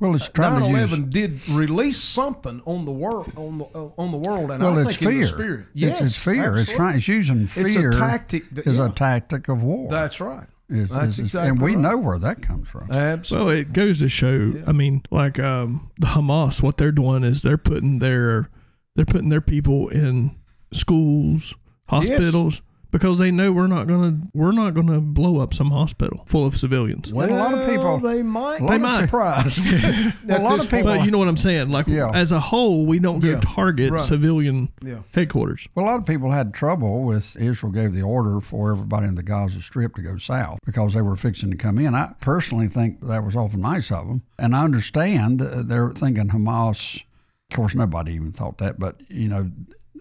[0.00, 3.90] Well, it's trying to use 9/11 did release something on the world on the uh,
[3.96, 5.22] on the world, and Well, I it's think in fear.
[5.26, 5.60] the spirit.
[5.60, 6.56] It's- Yes, it's, fear.
[6.56, 6.96] It's trying.
[6.98, 7.66] It's using fear.
[7.66, 8.50] It's fear a tactic.
[8.50, 9.90] That, as yeah, a tactic of war.
[9.90, 10.46] that's right.
[10.68, 11.80] It's- that's it's- exactly and we right.
[11.80, 12.90] know where that comes from.
[12.90, 13.46] Absolutely.
[13.52, 14.52] Well, it goes to show.
[14.56, 14.64] Yeah.
[14.66, 18.50] I mean, like um, the Hamas, what they're doing is they're putting their
[18.96, 20.32] they're putting their people in
[20.74, 21.54] schools,
[21.88, 22.60] hospitals,
[22.98, 26.56] because they know we're not gonna we're not gonna blow up some hospital full of
[26.56, 27.12] civilians.
[27.12, 28.60] Well, a lot of people- they might.
[28.62, 29.00] a They might.
[29.02, 29.72] Surprised.
[29.72, 31.70] Well, a lot of people- But you know what I'm saying?
[31.70, 32.10] Like Yeah.
[32.14, 33.40] as a whole, we don't go Yeah.
[33.40, 34.00] target Right.
[34.00, 35.00] civilian Yeah.
[35.14, 35.68] headquarters.
[35.74, 39.14] Well, a lot of people had trouble with Israel gave the order for everybody in
[39.14, 41.94] the Gaza Strip to go south because they were fixing to come in.
[41.94, 46.28] I personally think that was awful nice of them, and I understand uh, they're thinking
[46.28, 47.02] Hamas.
[47.50, 49.50] Of course, nobody even thought that, but you know,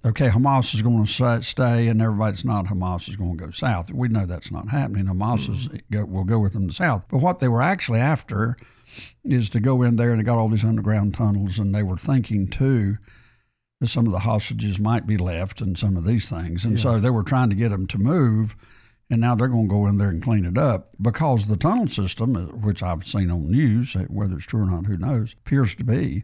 [0.06, 3.52] okay, Hamas is going to stay, and everybody that's not Hamas is going to go
[3.52, 3.92] south.
[3.92, 5.06] We know that's not happening.
[5.06, 8.56] Hamas is, go, will go with them to south, but what they were actually after
[9.24, 11.98] is to go in there and they got all these underground tunnels, and they were
[11.98, 12.98] thinking too
[13.82, 16.64] that some of the hostages might be left and some of these things.
[16.64, 18.56] And so they were trying to get them to move.
[19.10, 21.88] And now they're going to go in there and clean it up because the tunnel
[21.88, 25.34] system, uh, which I've seen on news, uh, whether it's true or not, who knows,
[25.34, 26.24] appears to be,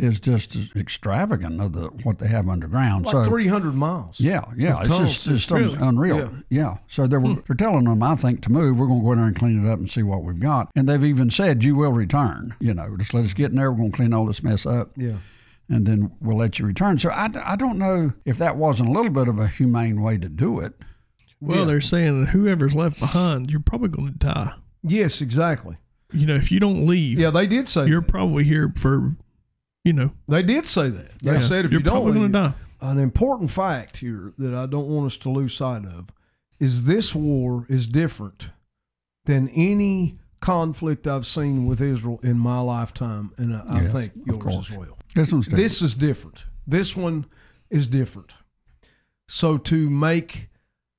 [0.00, 3.04] is just extravagant of the what they have underground.
[3.04, 4.18] Like so 300 miles.
[4.18, 5.58] yeah, yeah, it's tunnel just, just system.
[5.58, 5.78] Really?
[5.80, 6.16] unreal.
[6.16, 6.28] Yeah.
[6.48, 6.76] Yeah.
[6.88, 7.40] So they were hmm.
[7.46, 8.78] they're telling them, I think, to move.
[8.78, 10.70] We're going to go in there and clean it up and see what we've got.
[10.74, 12.54] And they've even said, you will return.
[12.60, 13.70] You know, just let us get in there.
[13.70, 15.16] We're going to clean all this mess up Yeah.
[15.68, 16.98] and then we'll let you return.
[16.98, 20.16] So I, I don't know if that wasn't a little bit of a humane way
[20.18, 20.74] to do it.
[21.40, 21.64] Well, Yeah.
[21.64, 24.54] they're saying that whoever's left behind, you're probably going to die.
[24.82, 25.76] Yes, exactly.
[26.12, 28.10] You know, if you don't leave, Yeah, they did say you're that.
[28.10, 29.14] probably here for,
[29.84, 31.18] you know, They did say that.
[31.20, 32.90] They yeah, said if you're you don't probably leave, going to die.
[32.92, 36.08] an important fact here that I don't want us to lose sight of
[36.58, 38.50] is this war is different
[39.24, 44.26] than any conflict I've seen with Israel in my lifetime, and I, I Yes, think
[44.26, 44.98] yours as well.
[45.14, 45.30] This.
[45.48, 46.44] This is different.
[46.66, 47.26] This one
[47.70, 48.32] is different.
[49.28, 50.48] So to make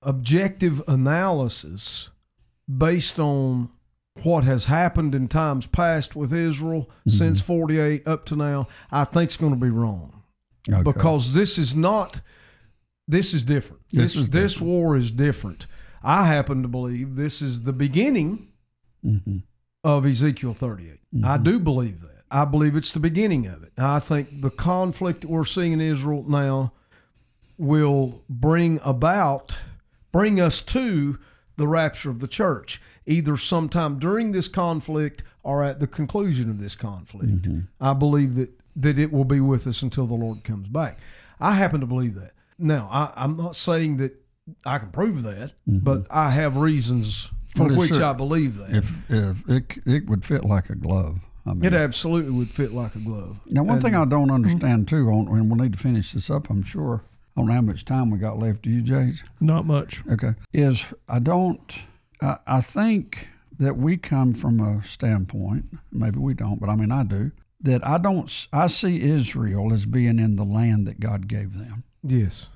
[0.01, 2.09] objective analysis
[2.67, 3.69] based on
[4.24, 7.17] what has happened in times past with Israel Mm-hmm.
[7.17, 10.24] since 48 up to now, I think it's going to be wrong
[10.69, 10.84] Okay.
[10.84, 12.22] because this is not
[13.07, 13.82] this is different.
[13.89, 15.65] This This is this war is different.
[16.03, 18.47] I happen to believe this is the beginning
[19.05, 19.43] Mhm.
[19.84, 20.99] of Ezekiel 38.
[21.24, 22.24] I do believe that.
[22.30, 23.74] I believe it's the beginning of it.
[23.78, 26.72] I think the conflict that we're seeing in Israel now
[27.57, 29.57] will bring about,
[30.11, 31.17] bring us to
[31.57, 32.82] the rapture of the church,
[33.12, 37.43] either sometime during this conflict or at the conclusion of this conflict.
[37.43, 37.59] Mm-hmm.
[37.80, 40.97] I believe that, that it will be with us until the Lord comes back.
[41.39, 42.34] I happen to believe that.
[42.57, 44.14] Now, I, I'm not saying that
[44.66, 45.80] I can prove that, mm-hmm.
[45.80, 48.70] but I have reasons for Well, which sure- I believe that.
[48.76, 51.20] If if it it would fit like a glove.
[51.45, 53.38] I mean, It absolutely would fit like a glove.
[53.47, 54.36] Now, one And- thing I don't mm-hmm.
[54.36, 57.03] understand too, on, and we'll need to finish this up, I'm sure.
[57.36, 58.62] I don't know how much time we got left.
[58.64, 59.24] Do you, Jays?
[59.39, 60.01] Not much.
[60.12, 60.34] Okay.
[60.53, 61.84] Is I don't.
[62.22, 65.65] I, I think that we come from a standpoint.
[65.91, 67.32] Maybe we don't, but I mean I do.
[67.61, 68.47] That I don't.
[68.51, 71.84] I see Israel as being in the land that God gave them.
[72.03, 72.47] Yes.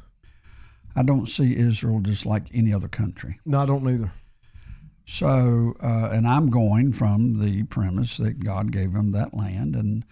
[0.95, 3.39] I don't see Israel just like any other country.
[3.45, 4.13] No, I don't either.
[5.05, 10.03] So, uh, and I'm going from the premise that God gave them that land, and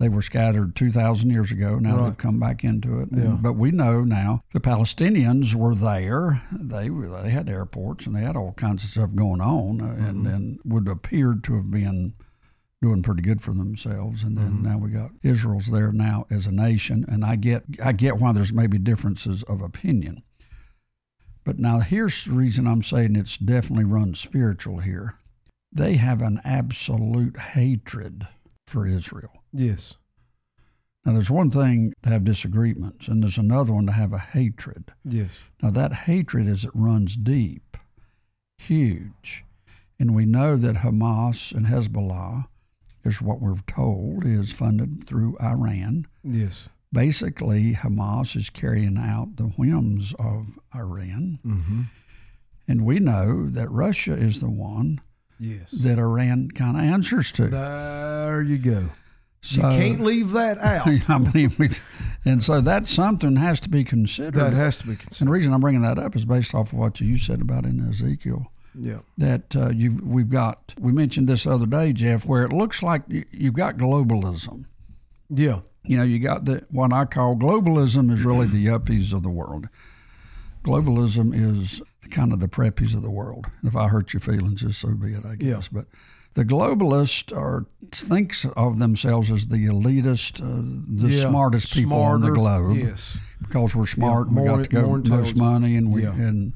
[0.00, 1.78] they were scattered 2,000 years ago.
[1.78, 2.04] Now Right.
[2.06, 3.10] they've come back into it.
[3.12, 6.42] And- but we know now the Palestinians were there.
[6.52, 10.26] They they had airports and they had all kinds of stuff going on, uh, and,
[10.26, 12.14] and would appear to have been
[12.82, 14.22] doing pretty good for themselves.
[14.24, 17.92] And then now we got Israel's there now as a nation, and I get I
[17.92, 20.22] get why there's maybe differences of opinion.
[21.44, 25.14] But now here's the reason I'm saying it's definitely run spiritual here.
[25.72, 28.26] They have an absolute hatred
[28.66, 29.30] for Israel.
[29.54, 29.94] Yes.
[31.04, 34.92] Now there's one thing to have disagreements, and there's another one to have a hatred.
[35.04, 35.30] Yes.
[35.62, 37.76] Now that hatred as it runs deep,
[38.58, 39.44] huge.
[39.98, 42.46] And we know that Hamas and Hezbollah
[43.04, 46.06] is what we're told is funded through Iran.
[46.24, 46.68] Yes.
[46.92, 51.38] Basically, Hamas is carrying out the whims of Iran.
[51.44, 51.80] Mm-hmm.
[52.66, 55.00] And we know that Russia is the one
[55.38, 55.70] Yes.
[55.72, 57.48] that Iran kind of answers to.
[57.48, 58.90] There you go.
[59.44, 60.86] So, you can't leave that out.
[60.86, 61.52] I mean,
[62.24, 64.34] and so that's something has to be considered.
[64.40, 65.20] that has to be considered.
[65.20, 67.64] and the reason I'm bringing that up is based off of what you said about
[67.66, 68.50] in Ezekiel.
[68.78, 69.00] Yeah.
[69.18, 70.74] That uh, you've we've got.
[70.80, 74.64] We mentioned this the other day, Jeff, where it looks like you- you've got globalism.
[75.28, 75.60] Yeah.
[75.84, 79.28] You know, you got the what I call globalism is really the yuppies of the
[79.30, 79.68] world.
[80.64, 83.46] Globalism is kind of the preppies of the world.
[83.62, 85.54] If I hurt your feelings, just so be it, I Yeah.
[85.56, 85.68] guess.
[85.68, 85.86] But
[86.34, 91.28] the globalist are thinks of themselves as the elitist, uh, the Yeah.
[91.28, 93.18] smartest people on the globe Yes.
[93.40, 96.12] because we're smart and more- we got to go most money and we Yeah.
[96.14, 96.52] and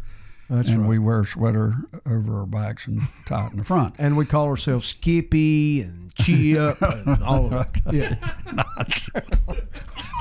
[0.50, 0.88] That's and right.
[0.88, 1.74] we wear a sweater
[2.06, 3.94] over our backs and tie it in the front.
[3.98, 6.76] and we call ourselves Skippy and Chip
[7.06, 7.94] and all of it.
[7.94, 8.16] Yeah.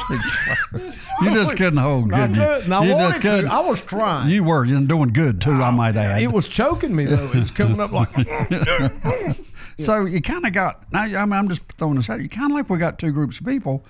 [1.21, 2.35] You just couldn't hold good.
[2.35, 3.45] You, I you just couldn't.
[3.45, 3.53] to.
[3.53, 4.29] I was trying.
[4.29, 4.63] You were.
[4.63, 5.63] You're doing good too.
[5.63, 6.21] I might add.
[6.21, 7.25] it was choking me though.
[7.25, 9.45] It was coming up like mm,
[9.79, 10.91] So you kind of got.
[10.91, 12.21] Now, I mean, I'm just throwing this out.
[12.21, 13.83] You kind of like we got two groups of people.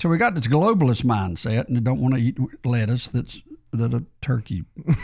[0.00, 4.04] So we got this globalist mindset, and they don't want to eat lettuce that's that
[4.22, 4.64] turkey.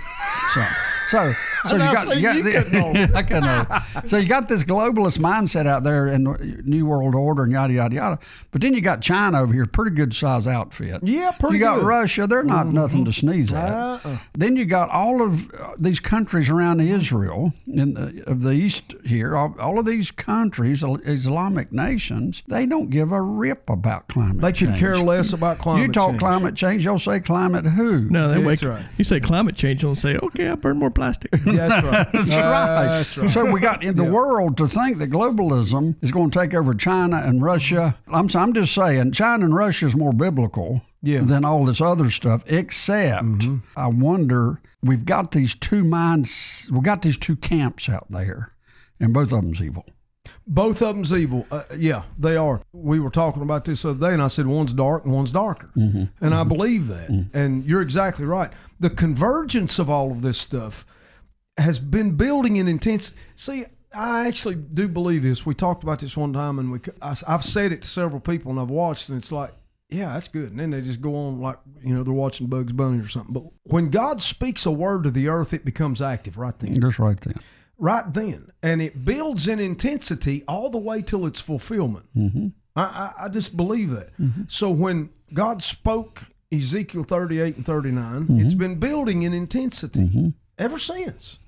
[0.55, 0.66] So,
[1.09, 1.35] so,
[1.66, 3.14] so you got, see, you got you the- couldn't hold it.
[3.14, 4.09] I couldn't.
[4.09, 7.75] So you got this globalist mindset out there in the New World Order and yada
[7.75, 8.19] yada yada.
[8.51, 11.03] But then you got China over here, pretty good size outfit.
[11.03, 11.81] Yeah, pretty You got good.
[11.81, 11.89] Mm-hmm.
[11.89, 13.69] Russia; they're not nothing to sneeze at.
[13.71, 14.16] Uh-uh.
[14.33, 18.95] Then you got all of uh, these countries around Israel in the, of the east
[19.05, 19.37] here.
[19.37, 24.53] All, all of these countries, Islamic nations, they don't give a rip about climate they
[24.53, 24.73] change.
[24.73, 25.89] could care less about climate.
[25.89, 26.21] You talk change.
[26.21, 28.09] climate change, you'll say climate who?
[28.09, 28.71] No, they That's wake.
[28.71, 28.87] right.
[28.97, 32.07] You say climate change, they'll say, "Okay, I burn more plastic." That's right.
[32.13, 32.87] That's right.
[32.87, 33.31] That's right.
[33.31, 36.75] So we got in the world to think that globalism is going to take over
[36.75, 37.99] China and Russia.
[38.09, 41.21] I'm I'm just saying China and Russia is more biblical Yeah.
[41.23, 42.45] than all this other stuff.
[42.47, 43.57] Except mm-hmm.
[43.77, 46.69] I wonder we've got these two minds.
[46.73, 48.53] We've got these two camps out there,
[49.01, 49.87] and both of them's evil.
[50.51, 51.47] Both of them's evil.
[51.51, 52.63] Uh, yeah, they are.
[52.73, 55.31] We were talking about this the other day, and I said one's dark and one's
[55.31, 56.05] darker, mm-hmm.
[56.25, 56.49] and I mm-hmm.
[56.49, 57.11] believe that.
[57.11, 57.37] Mm-hmm.
[57.37, 58.51] And you're exactly right.
[58.81, 60.87] The convergence of all of this stuff
[61.59, 63.15] has been building in intense.
[63.37, 65.45] See, I actually do believe this.
[65.45, 68.51] We talked about this one time, and we I, have said it to several people,
[68.51, 69.53] and I've watched, and it's like
[69.91, 70.51] yeah, that's good.
[70.51, 73.33] And then they just go on like, you know, they're watching Bugs Bunny or something.
[73.33, 76.79] But when God speaks a word to the earth, it becomes active right then.
[76.79, 77.37] Just right then.
[77.79, 78.51] Right then.
[78.62, 82.07] And it builds in intensity all the way till its fulfillment.
[82.16, 82.49] Mm-hmm.
[82.74, 84.16] I, I, I just believe that.
[84.18, 84.43] Mm-hmm.
[84.49, 88.41] So when God spoke Ezekiel 38 and 39, mm-hmm.
[88.41, 90.29] it's been building in intensity mm-hmm.
[90.59, 91.39] ever since.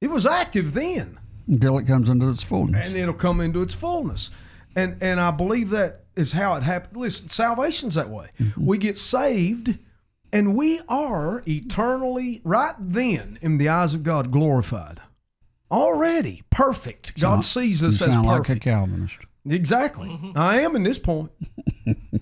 [0.00, 2.86] It was active then Until it comes into its fullness.
[2.86, 4.30] and it'll come into its fullness.
[4.74, 6.96] And and I believe that is how it happened.
[6.96, 8.28] Listen, salvation's that way.
[8.56, 9.78] We get saved
[10.32, 15.00] and we are eternally right then in the eyes of God glorified.
[15.72, 17.18] Already perfect.
[17.20, 18.62] God sees you us as sound like a perfect.
[18.64, 19.16] Calvinist.
[19.48, 20.32] Exactly.
[20.36, 21.32] I am in this point.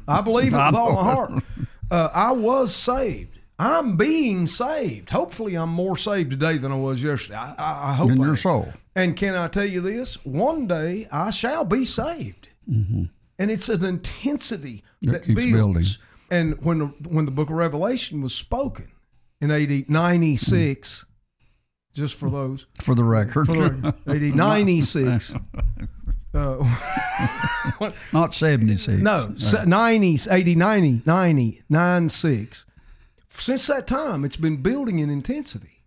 [0.08, 1.42] I believe it with all my heart.
[1.90, 3.38] Uh, I was saved.
[3.58, 5.10] I'm being saved.
[5.10, 7.34] Hopefully, I'm more saved today than I was yesterday.
[7.34, 8.10] I, I, I hope.
[8.10, 8.36] In I your am.
[8.36, 8.72] soul.
[8.96, 10.24] And can I tell you this?
[10.24, 13.10] One day I shall be saved, and
[13.50, 15.52] it's an intensity That that, keeps builds.
[15.54, 15.84] building.
[16.30, 18.90] And when the, when the Book of Revelation was spoken
[19.40, 21.04] in AD 96,
[21.94, 23.46] just for those For the record.
[23.46, 25.34] for the AD 96.
[26.32, 26.64] Uh,
[28.12, 29.02] Not 76.
[29.02, 32.66] no, se- 90s, 80, 90, 90, 96.
[33.30, 35.82] Since that time, it's been building in intensity.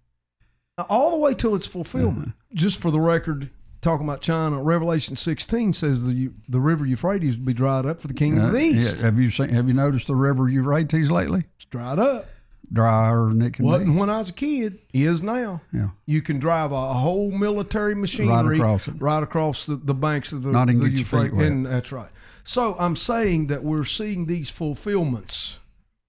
[0.89, 2.29] All the way till its fulfillment.
[2.29, 2.55] Mm-hmm.
[2.57, 7.45] Just for the record, talking about China, Revelation 16 says the the river Euphrates will
[7.45, 8.97] be dried up for the king Uh, of the east.
[8.97, 9.47] yeah, Have you seen?
[9.49, 11.45] Have you noticed the river Euphrates lately?
[11.55, 12.25] It's dried up.
[12.71, 13.97] Drier than it can Wasn't be.
[13.99, 14.79] when I was a kid.
[14.93, 15.61] Is now.
[15.71, 15.89] Yeah.
[16.05, 18.95] You can drive a whole military machinery right across it.
[18.99, 21.45] right across the, the banks of the, Not even the get your feet wet.
[21.45, 22.09] And that's right.
[22.43, 25.59] So I'm saying that we're seeing these fulfillments.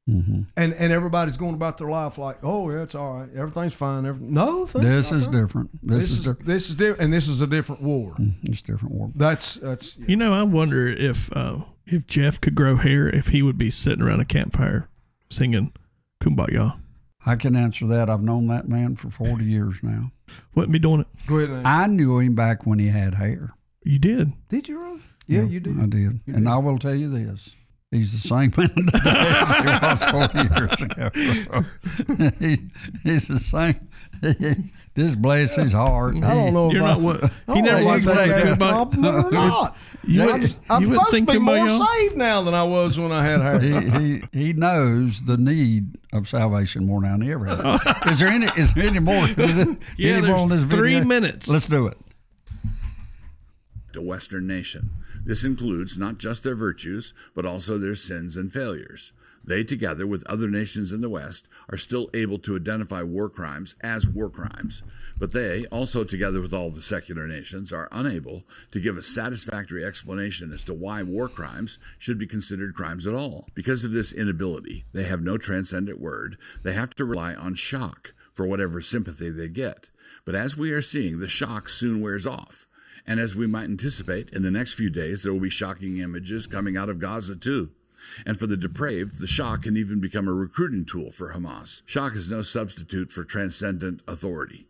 [0.08, 0.42] Mm-hmm.
[0.56, 4.04] And and everybody's going about their life like, oh yeah, it's all right, everything's fine.
[4.04, 5.32] Every, no, This is fine.
[5.32, 5.70] different.
[5.82, 6.46] This, This is, is different.
[6.46, 8.14] this is different, and this is a different war.
[8.42, 9.10] It's different war.
[9.14, 13.40] That's that's You know, I wonder if uh, if Jeff could grow hair, if he
[13.42, 14.88] would be sitting around a campfire
[15.30, 15.72] singing
[16.24, 16.78] "Kumbaya."
[17.26, 18.10] I can answer that.
[18.10, 20.12] I've known that man for 40 years now.
[20.54, 21.06] Wouldn't be doing it.
[21.26, 21.50] go ahead.
[21.50, 23.54] And, I knew him back when he had hair.
[23.82, 24.32] You did.
[24.48, 25.00] did you really?
[25.26, 25.80] Yeah, you did.
[25.80, 26.20] I did.
[26.26, 27.54] and I will tell you this.
[27.94, 32.34] He's the same man today as he was 40 years ago.
[32.40, 32.58] he,
[33.08, 33.88] he's the same.
[34.96, 36.16] just bless his heart.
[36.16, 36.72] I don't know.
[36.72, 37.32] You're if not what.
[37.54, 39.76] He never know liked if to that compliment or not.
[40.02, 41.86] You I'm, wouldn't- I'm you supposed sing to be more Kumbaya?
[42.00, 43.60] saved now than I was when I had hair.
[43.60, 48.08] he, he he knows the need of salvation more now than he ever had.
[48.10, 49.28] Is there any is there any more?
[49.28, 51.06] Yeah, any more on this there's three video?
[51.08, 51.46] minutes.
[51.46, 51.96] Let's do it.
[53.92, 54.90] The Western nation.
[55.24, 59.12] This includes not just their virtues, but also their sins and failures.
[59.46, 63.74] They, together with other nations in the West, are still able to identify war crimes
[63.82, 64.82] as war crimes.
[65.18, 69.84] But they, also together with all the secular nations, are unable to give a satisfactory
[69.84, 73.46] explanation as to why war crimes should be considered crimes at all.
[73.54, 76.38] Because of this inability, they have no transcendent word.
[76.62, 79.90] They have to rely on shock for whatever sympathy they get.
[80.24, 82.66] But as we are seeing, the shock soon wears off.
[83.06, 86.46] And as we might anticipate, in the next few days, there will be shocking images
[86.46, 87.70] coming out of Gaza, too.
[88.26, 91.82] And for the depraved, the shock can even become a recruiting tool for Hamas.
[91.86, 94.66] Shock is no substitute for transcendent authority.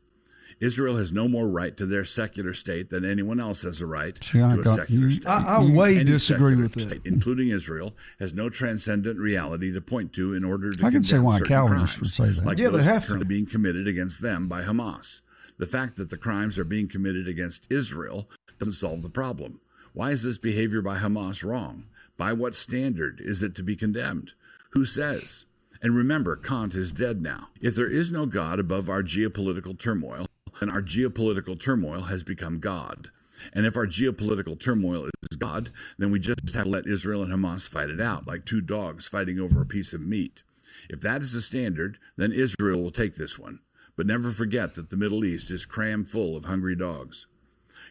[0.61, 4.22] Israel has no more right to their secular state than anyone else has a right
[4.22, 5.27] See, to a got- secular you- state.
[5.29, 6.81] I, I way Any disagree with that.
[6.81, 11.03] state, including Israel, has no transcendent reality to point to in order to I can
[11.03, 12.47] see condemn why certain Calvinists crimes, would say that.
[12.47, 13.09] like Yeah, they those have to.
[13.09, 15.22] currently being committed against them by Hamas.
[15.59, 18.28] The fact that the crimes are being committed against Israel
[18.59, 19.61] doesn't solve the problem.
[19.92, 21.84] Why is this behavior by Hamas wrong?
[22.16, 24.32] By what standard is it to be condemned?
[24.70, 25.46] Who says?
[25.80, 27.48] And remember, Kant is dead now.
[27.61, 30.26] If there is no God above our geopolitical turmoil,
[30.59, 33.11] then our geopolitical turmoil has become God.
[33.52, 37.32] And if our geopolitical turmoil is God, then we just have to let Israel and
[37.32, 40.42] Hamas fight it out, like two dogs fighting over a piece of meat.
[40.88, 43.61] If that is the standard, then Israel will take this one.
[43.97, 47.26] But never forget that the Middle East is crammed full of hungry dogs.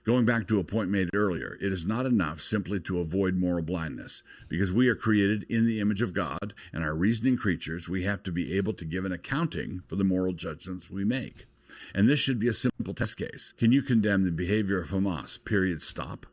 [0.05, 3.63] Going back to a point made earlier, it is not enough simply to avoid moral
[3.63, 4.21] blindness.
[4.49, 8.21] Because we are created in the image of God and are reasoning creatures, we have
[8.23, 11.47] to be able to give an accounting for the moral judgments we make.
[11.95, 13.53] And this should be a simple test case.
[13.57, 15.43] Can you condemn the behavior of Hamas?
[15.43, 15.81] Period.
[15.81, 16.25] Stop.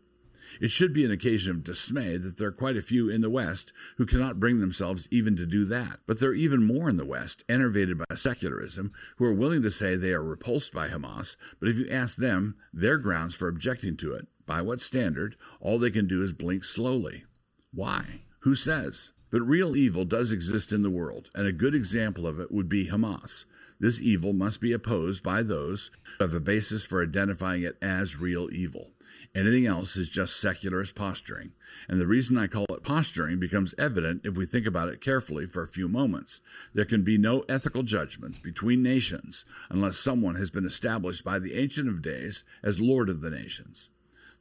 [0.60, 3.30] It should be an occasion of dismay that there are quite a few in the
[3.30, 6.00] West who cannot bring themselves even to do that.
[6.06, 9.70] But there are even more in the West, enervated by secularism, who are willing to
[9.70, 13.96] say they are repulsed by Hamas, but if you ask them their grounds for objecting
[13.98, 17.24] to it, by what standard, all they can do is blink slowly.
[17.72, 18.20] Why?
[18.40, 19.12] Who says?
[19.30, 22.68] But real evil does exist in the world, and a good example of it would
[22.68, 23.44] be Hamas.
[23.78, 28.18] This evil must be opposed by those who have a basis for identifying it as
[28.18, 28.90] real evil.
[29.32, 31.52] Anything else is just secularist posturing.
[31.88, 35.46] And the reason I call it posturing becomes evident if we think about it carefully
[35.46, 36.40] for a few moments.
[36.74, 41.54] There can be no ethical judgments between nations unless someone has been established by the
[41.54, 43.88] Ancient of Days as Lord of the nations.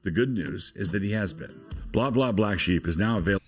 [0.02, 1.60] The good news is that he has been.
[1.92, 3.39] Blah Blah Black Sheep is now available.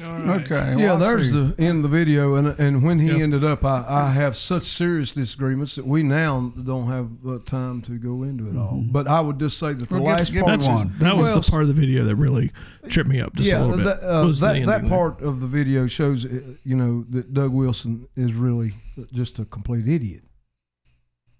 [0.00, 0.54] Okay.
[0.76, 1.32] Yeah, well, I there's see.
[1.32, 3.20] the end of the video, and and when he Yep.
[3.20, 7.80] ended up, I, I have such serious disagreements that we now don't have uh, time
[7.82, 8.82] to go into it all.
[8.86, 10.94] But I would just say that the Well, give- last give part me That's one.
[10.98, 12.50] that was Well, the part of the video that really
[12.88, 14.00] tripped me up just yeah, a little bit.
[14.00, 14.88] that, uh, was that, that ending there.
[14.98, 18.74] part of the video shows, uh, you know, that Doug Wilson is really
[19.12, 20.22] just a complete idiot.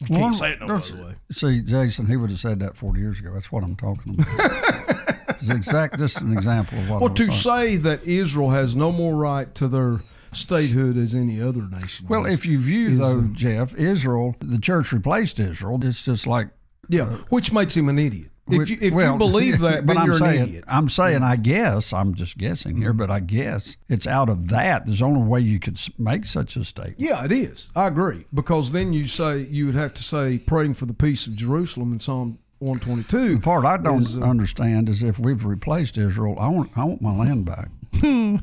[0.00, 1.14] You can't say it no there's- other way.
[1.32, 3.32] See, Jason, he would have said that 40 years ago.
[3.34, 4.96] That's what I'm talking about.
[5.50, 7.40] it's exact, just an example of what Well, to saying.
[7.40, 10.00] say that Israel has no more right to their
[10.32, 12.06] statehood as any other nation.
[12.08, 15.78] Well, if you view, is, though, uh, Jeff, Israel, the church replaced Israel.
[15.84, 16.48] It's just like.
[16.88, 18.30] yeah, which makes him an idiot.
[18.46, 20.64] If Which- you if well, you believe that, but I'm you're saying, an idiot.
[20.68, 24.84] I'm saying, I guess, I'm just guessing here, but I guess it's out of that.
[24.84, 27.00] There's only way you could make such a statement.
[27.00, 27.70] Yeah, it is.
[27.74, 31.26] I agree because then you say you would have to say praying for the peace
[31.26, 33.36] of Jerusalem in Psalm 122.
[33.36, 36.84] The part I don't is, uh, understand is if we've replaced Israel, I want I
[36.84, 37.68] want my land back.
[38.02, 38.40] you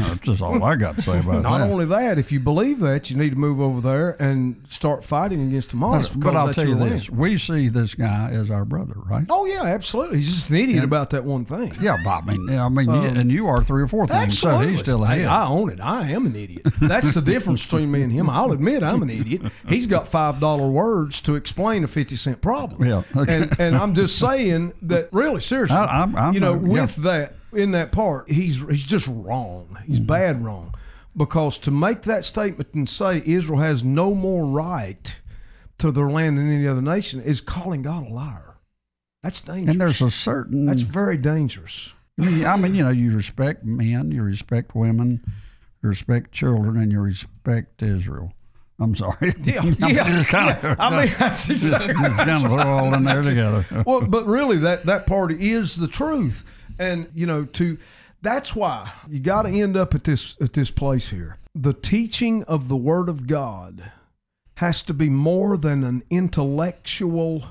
[0.00, 1.58] know, that's just all I got to say about Not that.
[1.58, 5.04] Not only that, if you believe that, you need to move over there and start
[5.04, 6.08] fighting against Hamas.
[6.12, 7.18] But- but I'll tell you this: land.
[7.18, 9.24] we see this guy as our brother, right?
[9.30, 10.18] Oh yeah, absolutely.
[10.18, 11.74] He's just an idiot And- about that one thing.
[11.80, 14.38] Yeah, but I mean, yeah, I mean, you- and you are three or four things,
[14.38, 14.68] so Absolutely.
[14.72, 15.28] he's still Hey, ahead.
[15.28, 15.80] I own it.
[15.80, 16.62] I am an idiot.
[16.80, 18.28] That's the difference between me and him.
[18.30, 19.42] I'll admit I'm an idiot.
[19.68, 22.84] He's got five dollar words to explain a fifty cent problem.
[22.86, 23.34] Yeah, okay.
[23.34, 25.76] And and I'm just saying that really seriously.
[25.76, 26.80] I- I'm- I'm you know, not- yeah.
[26.82, 29.78] with that in that part, he's he's just wrong.
[29.86, 30.06] He's Mm-hmm.
[30.06, 30.74] bad wrong.
[31.16, 35.14] Because to make that statement and say Israel has no more right
[35.78, 38.56] to their land than any other nation is calling God a liar.
[39.22, 39.68] That's dangerous.
[39.68, 40.66] and there's a certain.
[40.66, 41.92] That's very dangerous.
[42.20, 45.22] I mean, I mean, you know, you respect men, you respect women,
[45.82, 48.32] you respect children, and you respect Israel.
[48.80, 49.34] I'm sorry.
[49.44, 50.72] Yeah, I'm yeah, just kind yeah.
[50.72, 51.94] of, I mean, that's exactly.
[51.94, 53.64] just kind of put it all in there together.
[53.86, 56.44] well, but really, that that part is the truth,
[56.78, 57.78] and you know, to
[58.22, 61.36] that's why you got to end up at this at this place here.
[61.54, 63.92] The teaching of the Word of God
[64.56, 67.46] has to be more than an intellectual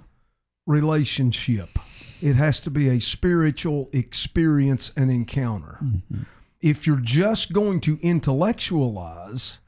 [0.65, 1.78] relationship.
[2.21, 5.78] It has to be a spiritual experience and encounter.
[5.84, 6.24] Mm-hmm.
[6.61, 9.59] If you're just going to intellectualize,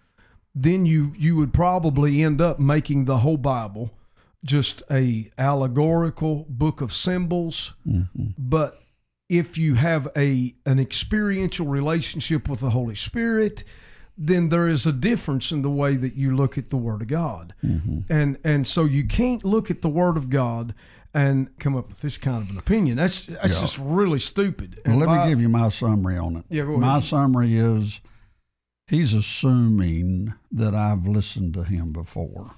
[0.54, 3.92] then you you would probably end up making the whole Bible
[4.44, 7.74] just a allegorical book of symbols.
[7.86, 8.28] Mm-hmm.
[8.38, 8.82] But
[9.30, 13.64] if you have a an experiential relationship with the Holy Spirit,
[14.18, 17.08] then there is a difference in the way that you look at the Word of
[17.08, 17.54] God.
[17.64, 18.02] Mm-hmm.
[18.10, 20.74] And and so you can't look at the Word of God
[21.14, 22.98] and come up with this kind of an opinion.
[22.98, 23.62] That's that's Yeah.
[23.62, 24.80] just really stupid.
[24.86, 26.46] Well, let by- me give you my summary on it.
[26.50, 28.02] Yeah, my summary is
[28.88, 32.52] he's assuming that I've listened to him before.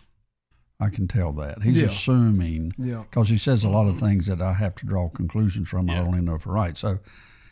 [0.80, 1.64] I can tell that.
[1.64, 1.86] He's Yeah.
[1.88, 3.04] assuming Yeah.
[3.10, 4.06] because he says a lot of mm-hmm.
[4.06, 5.90] things that I have to draw conclusions from.
[5.90, 6.04] I Yeah.
[6.04, 6.78] don't even know if they're right.
[6.78, 7.00] So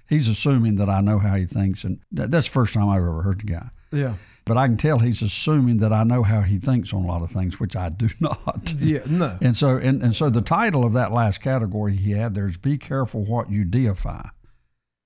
[0.07, 2.97] he's assuming that I know how he thinks, and that, that's the first time I've
[3.01, 3.69] ever heard the guy.
[3.91, 4.15] Yeah.
[4.45, 7.23] But I can tell he's assuming that I know how he thinks on a lot
[7.23, 8.73] of things, which I do not.
[8.78, 8.99] Yeah.
[9.07, 9.38] No.
[9.41, 12.57] And so, and, and so, the title of that last category he had there is
[12.57, 14.28] "Be careful what you deify."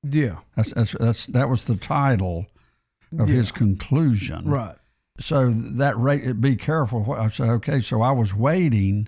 [0.03, 0.37] Yeah.
[0.55, 2.47] That's that's, that's that was the title
[3.17, 3.35] of Yeah.
[3.35, 4.45] his conclusion.
[4.49, 4.75] Right.
[5.19, 7.11] So that rate, be careful.
[7.13, 7.81] I said, okay.
[7.81, 9.07] So I was waiting,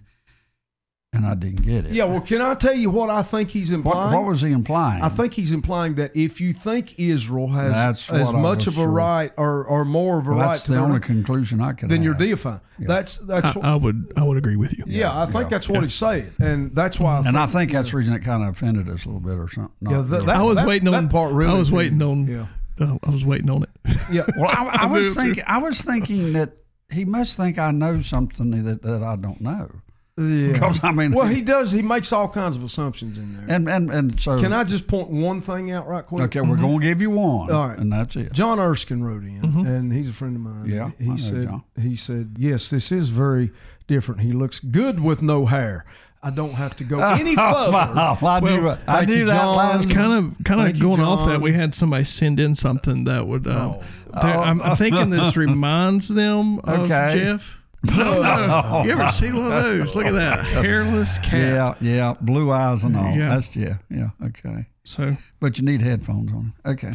[1.14, 1.92] and I didn't get it.
[1.94, 2.06] Yeah.
[2.06, 4.14] Well, can I tell you what I think he's implying?
[4.18, 5.02] what was he implying?
[5.04, 8.82] I think he's implying that if you think Israel has That's as much of a
[8.82, 8.88] sure.
[8.90, 11.74] right or, or more of a Well, right that's to the only land, conclusion I
[11.74, 11.90] could.
[11.90, 12.20] then you're have.
[12.30, 12.62] deifying.
[12.80, 12.88] Yeah.
[12.88, 14.84] That's that's I, what, I would I would agree with you.
[14.88, 15.48] yeah, I think yeah.
[15.50, 17.18] that's what he's saying, and that's why.
[17.20, 19.20] I And I think, think that's the reason it kind of offended us a little
[19.22, 19.72] bit, or something.
[19.82, 20.26] Yeah, that, really.
[20.28, 21.34] that, I was that- waiting on part.
[21.34, 22.36] Really, I was offended waiting me.
[22.38, 22.50] on.
[22.82, 23.70] Yeah, uh, I was waiting on it.
[24.12, 24.26] yeah.
[24.38, 25.44] Well, I, I I was thinking.
[25.48, 26.54] I was thinking that
[26.92, 29.72] he must think I know something that, that I don't know.
[30.18, 30.52] yeah.
[30.52, 31.72] Because I mean, Well, he does.
[31.72, 33.46] He makes all kinds of assumptions in there.
[33.56, 34.40] and and and so.
[34.40, 36.24] Can I just point one thing out right quick?
[36.26, 37.50] Okay, we're going to give you one.
[37.52, 37.78] All right.
[37.80, 38.34] and that's it.
[38.34, 40.66] John Erskine wrote in, and he's a friend of mine.
[40.70, 41.64] Yeah, he I know said John.
[41.80, 43.52] he said yes, this is very
[43.88, 44.22] different.
[44.22, 45.86] He looks good with no hair.
[46.24, 47.72] I don't have to go any further.
[47.72, 49.56] Wow, I knew, Well, I knew that John.
[49.56, 49.90] last.
[49.90, 53.06] kind of kind Thank of you, going off that we had somebody send in something
[53.06, 53.84] that would uh, Oh.
[54.14, 57.14] that- I'm, I'm thinking this reminds them of Okay.
[57.16, 57.58] Jeff
[57.98, 62.52] no, you ever see one of those look at that hairless cat Yeah, yeah, blue
[62.52, 63.12] eyes and all.
[63.18, 63.30] Yeah.
[63.30, 64.10] That's yeah, yeah.
[64.24, 66.54] Okay, so but you need headphones on.
[66.64, 66.92] Okay.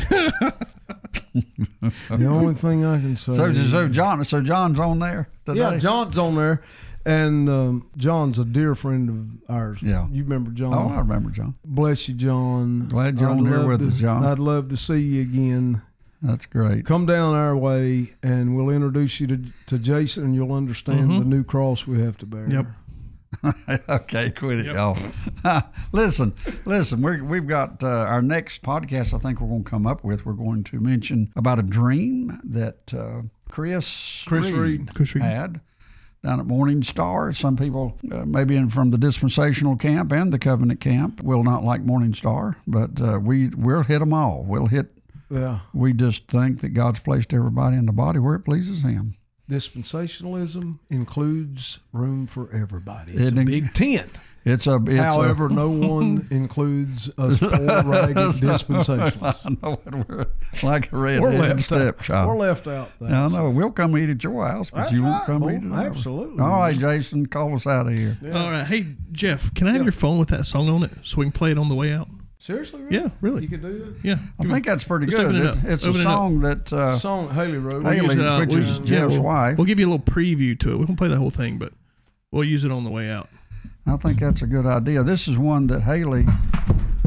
[1.35, 3.33] the only thing I can say.
[3.35, 5.59] So, so John, so John's on there today.
[5.59, 6.63] yeah, John's on there,
[7.07, 9.09] and um, John's a dear friend
[9.49, 9.79] of ours.
[9.81, 10.07] Yeah.
[10.11, 10.75] you remember John?
[10.75, 11.55] Oh, I remember John.
[11.65, 12.89] Bless you, John.
[12.89, 14.25] Glad you're on here with to- us, John.
[14.25, 15.83] I'd love to see you again.
[16.21, 16.85] That's great.
[16.85, 21.19] Come down our way, and we'll introduce you to, to Jason, and you'll understand Mhm.
[21.21, 22.49] the new cross we have to bear.
[22.51, 22.67] Yep.
[23.89, 24.75] okay, quit it, Yep.
[24.75, 24.99] y'all.
[25.93, 26.33] listen,
[26.65, 27.03] listen.
[27.03, 29.13] We're, we've got uh, our next podcast.
[29.15, 30.25] I think we're going to come up with.
[30.25, 34.95] We're going to mention about a dream that uh, Chris Chris Reed.
[34.95, 35.23] Chris Reed.
[35.25, 35.61] had
[36.23, 37.33] down at Morning Star.
[37.33, 41.65] Some people, uh, maybe in from the dispensational camp and the covenant camp, will not
[41.65, 44.45] like Morning Star, but uh, we we'll hit them all.
[44.47, 44.93] We'll hit.
[45.31, 45.61] Yeah.
[45.75, 49.17] We just think that God's placed everybody in the body where it pleases Him.
[49.51, 53.13] Dispensationalism includes room for everybody.
[53.13, 54.11] It's Isn't a big tent.
[54.49, 54.77] It's a.
[54.77, 59.37] It's a- However, no one includes us poor, ragged dispensationalists.
[59.45, 60.09] I know it.
[60.09, 60.27] We're
[60.63, 62.29] like a red-headed stepchild.
[62.29, 62.91] We're left out.
[63.01, 63.13] There.
[63.13, 63.51] I know.
[63.51, 65.27] We'll come eat at your house, but That's you won't right.
[65.27, 65.87] come Oh, eat at ours.
[65.97, 66.41] absolutely.
[66.43, 68.17] All right, Jason, call us out of here.
[68.27, 68.65] All right.
[68.65, 71.33] Hey, Jeff, can I have your phone with that song on it so we can
[71.33, 72.09] play it on the way out?
[72.39, 72.83] Seriously?
[72.83, 72.95] Really?
[72.97, 73.43] Yeah, really.
[73.47, 73.49] You really.
[73.49, 74.05] can do that?
[74.05, 74.17] Yeah.
[74.39, 75.35] I think that's pretty Let's good.
[75.35, 75.65] open it It's, up.
[75.65, 76.77] it's a Open it song that that?
[76.77, 77.83] uh, Song Haley wrote.
[77.83, 78.39] Haley- Use it out.
[78.41, 79.59] which We'll- is yeah, Jeff's we'll, wife.
[79.59, 80.77] We'll give you a little preview to it.
[80.79, 81.73] We won't play the whole thing, but
[82.31, 83.29] we'll use it on the way out.
[83.87, 85.03] I think that's a good idea.
[85.03, 86.27] This is one that Haley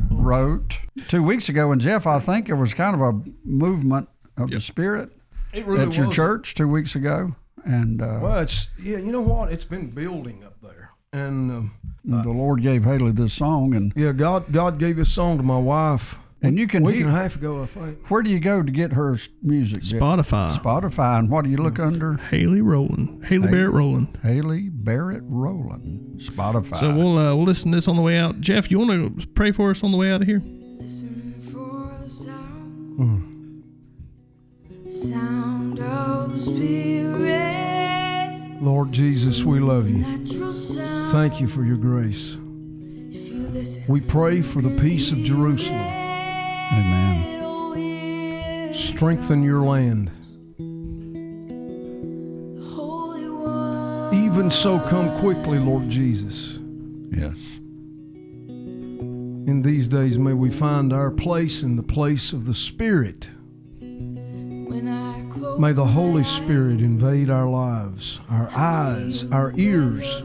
[0.09, 4.49] wrote two weeks ago, and Jeff, I think it was kind of a movement of
[4.49, 5.11] the Spirit
[5.53, 6.15] It really at your was.
[6.15, 8.97] church two weeks ago, and uh, Well, it's yeah.
[8.97, 9.51] You know what?
[9.51, 11.71] It's been building up there, and um,
[12.05, 15.59] the Lord gave Haley this song, and yeah, God God gave this song to my
[15.59, 16.17] wife.
[16.41, 17.07] And you can a week hear.
[17.07, 18.09] and a half ago, I think.
[18.09, 19.81] Where do you go to get her music?
[19.81, 20.57] Spotify.
[20.57, 22.13] Spotify, and what do you look under?
[22.17, 23.25] Haley Rowland.
[23.25, 23.53] Haley Hey.
[23.53, 24.17] Barrett Rowland.
[24.23, 26.79] Haley Barrett Rowland, Spotify.
[26.79, 28.39] So we'll uh, we'll listen to this on the way out.
[28.39, 30.41] Jeff, you want to pray for us on the way out of here?
[30.79, 33.63] Listen for the sound,
[34.89, 38.59] sound of the Spirit.
[38.61, 40.03] Lord Jesus, we love you.
[41.11, 42.37] Thank you for your grace.
[43.11, 45.98] If you listen, We pray for the peace of Jerusalem.
[46.71, 48.73] Amen.
[48.73, 50.11] Strengthen your land.
[52.59, 54.13] the Holy One.
[54.13, 56.59] Even so, come quickly, Lord Jesus.
[57.11, 57.37] Yes.
[58.47, 63.29] In these days, may we find our place in the place of the Spirit.
[63.79, 70.21] When I close May the Holy Spirit invade our lives, our eyes, our ears,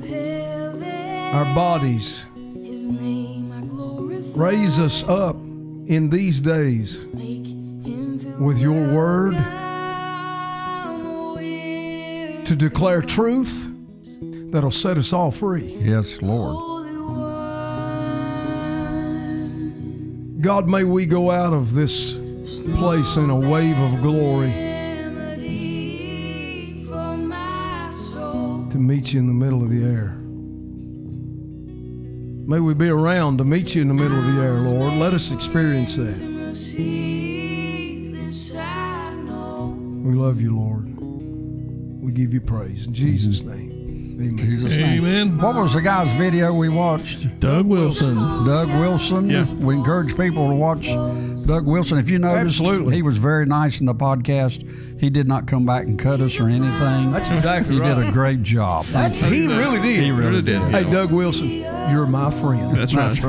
[1.33, 2.25] our bodies.
[2.55, 4.39] His name I glorify.
[4.39, 5.37] Raise us up
[5.87, 9.35] in these days Make him feel with your word
[12.47, 13.53] to declare truth
[14.53, 15.75] that'll set us all free.
[15.81, 16.73] Yes, Lord.
[20.41, 22.13] God, may we go out of this
[22.77, 24.49] place in a wave of glory
[25.09, 26.05] Remedy
[26.87, 28.69] for my soul.
[28.71, 30.19] to meet you in the middle of the air.
[32.47, 34.93] May we be around to meet you in the middle of the air, Lord.
[34.95, 36.21] Let us experience that.
[36.21, 39.75] Intimacy, this I know.
[40.05, 40.95] We love you, Lord.
[42.03, 42.87] We give you praise.
[42.87, 44.37] In Jesus' name, amen.
[44.37, 45.07] Jesus' name.
[45.07, 45.39] Amen.
[45.39, 47.41] What was the guy's video we watched?
[47.41, 48.17] Doug Wilson.
[48.45, 49.31] Doug Wilson.
[49.31, 49.51] Yeah.
[49.55, 50.89] We encourage people to watch
[51.47, 51.99] Doug Wilson.
[51.99, 52.97] If you noticed, Absolutely.
[52.97, 55.01] he was very nice in the podcast.
[55.01, 57.13] He did not come back and cut us or anything.
[57.13, 57.95] That's exactly he right.
[57.95, 58.87] did a great job.
[58.87, 60.03] That's he really did.
[60.03, 60.61] He really did.
[60.63, 61.49] Hey, Doug Wilson,
[61.91, 62.75] you're my friend.
[62.77, 63.13] That's right.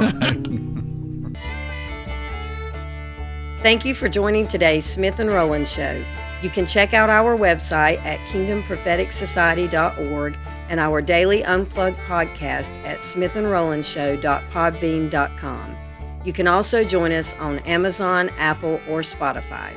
[3.61, 6.01] Thank you for joining today's Smith and Rowland Show.
[6.43, 10.37] You can check out our website at kingdompropheticsociety.org
[10.69, 15.77] and our daily unplugged podcast at smithandrowlandshow.podbean.com.
[16.25, 19.73] You can also join us on Amazon, Apple, or Spotify.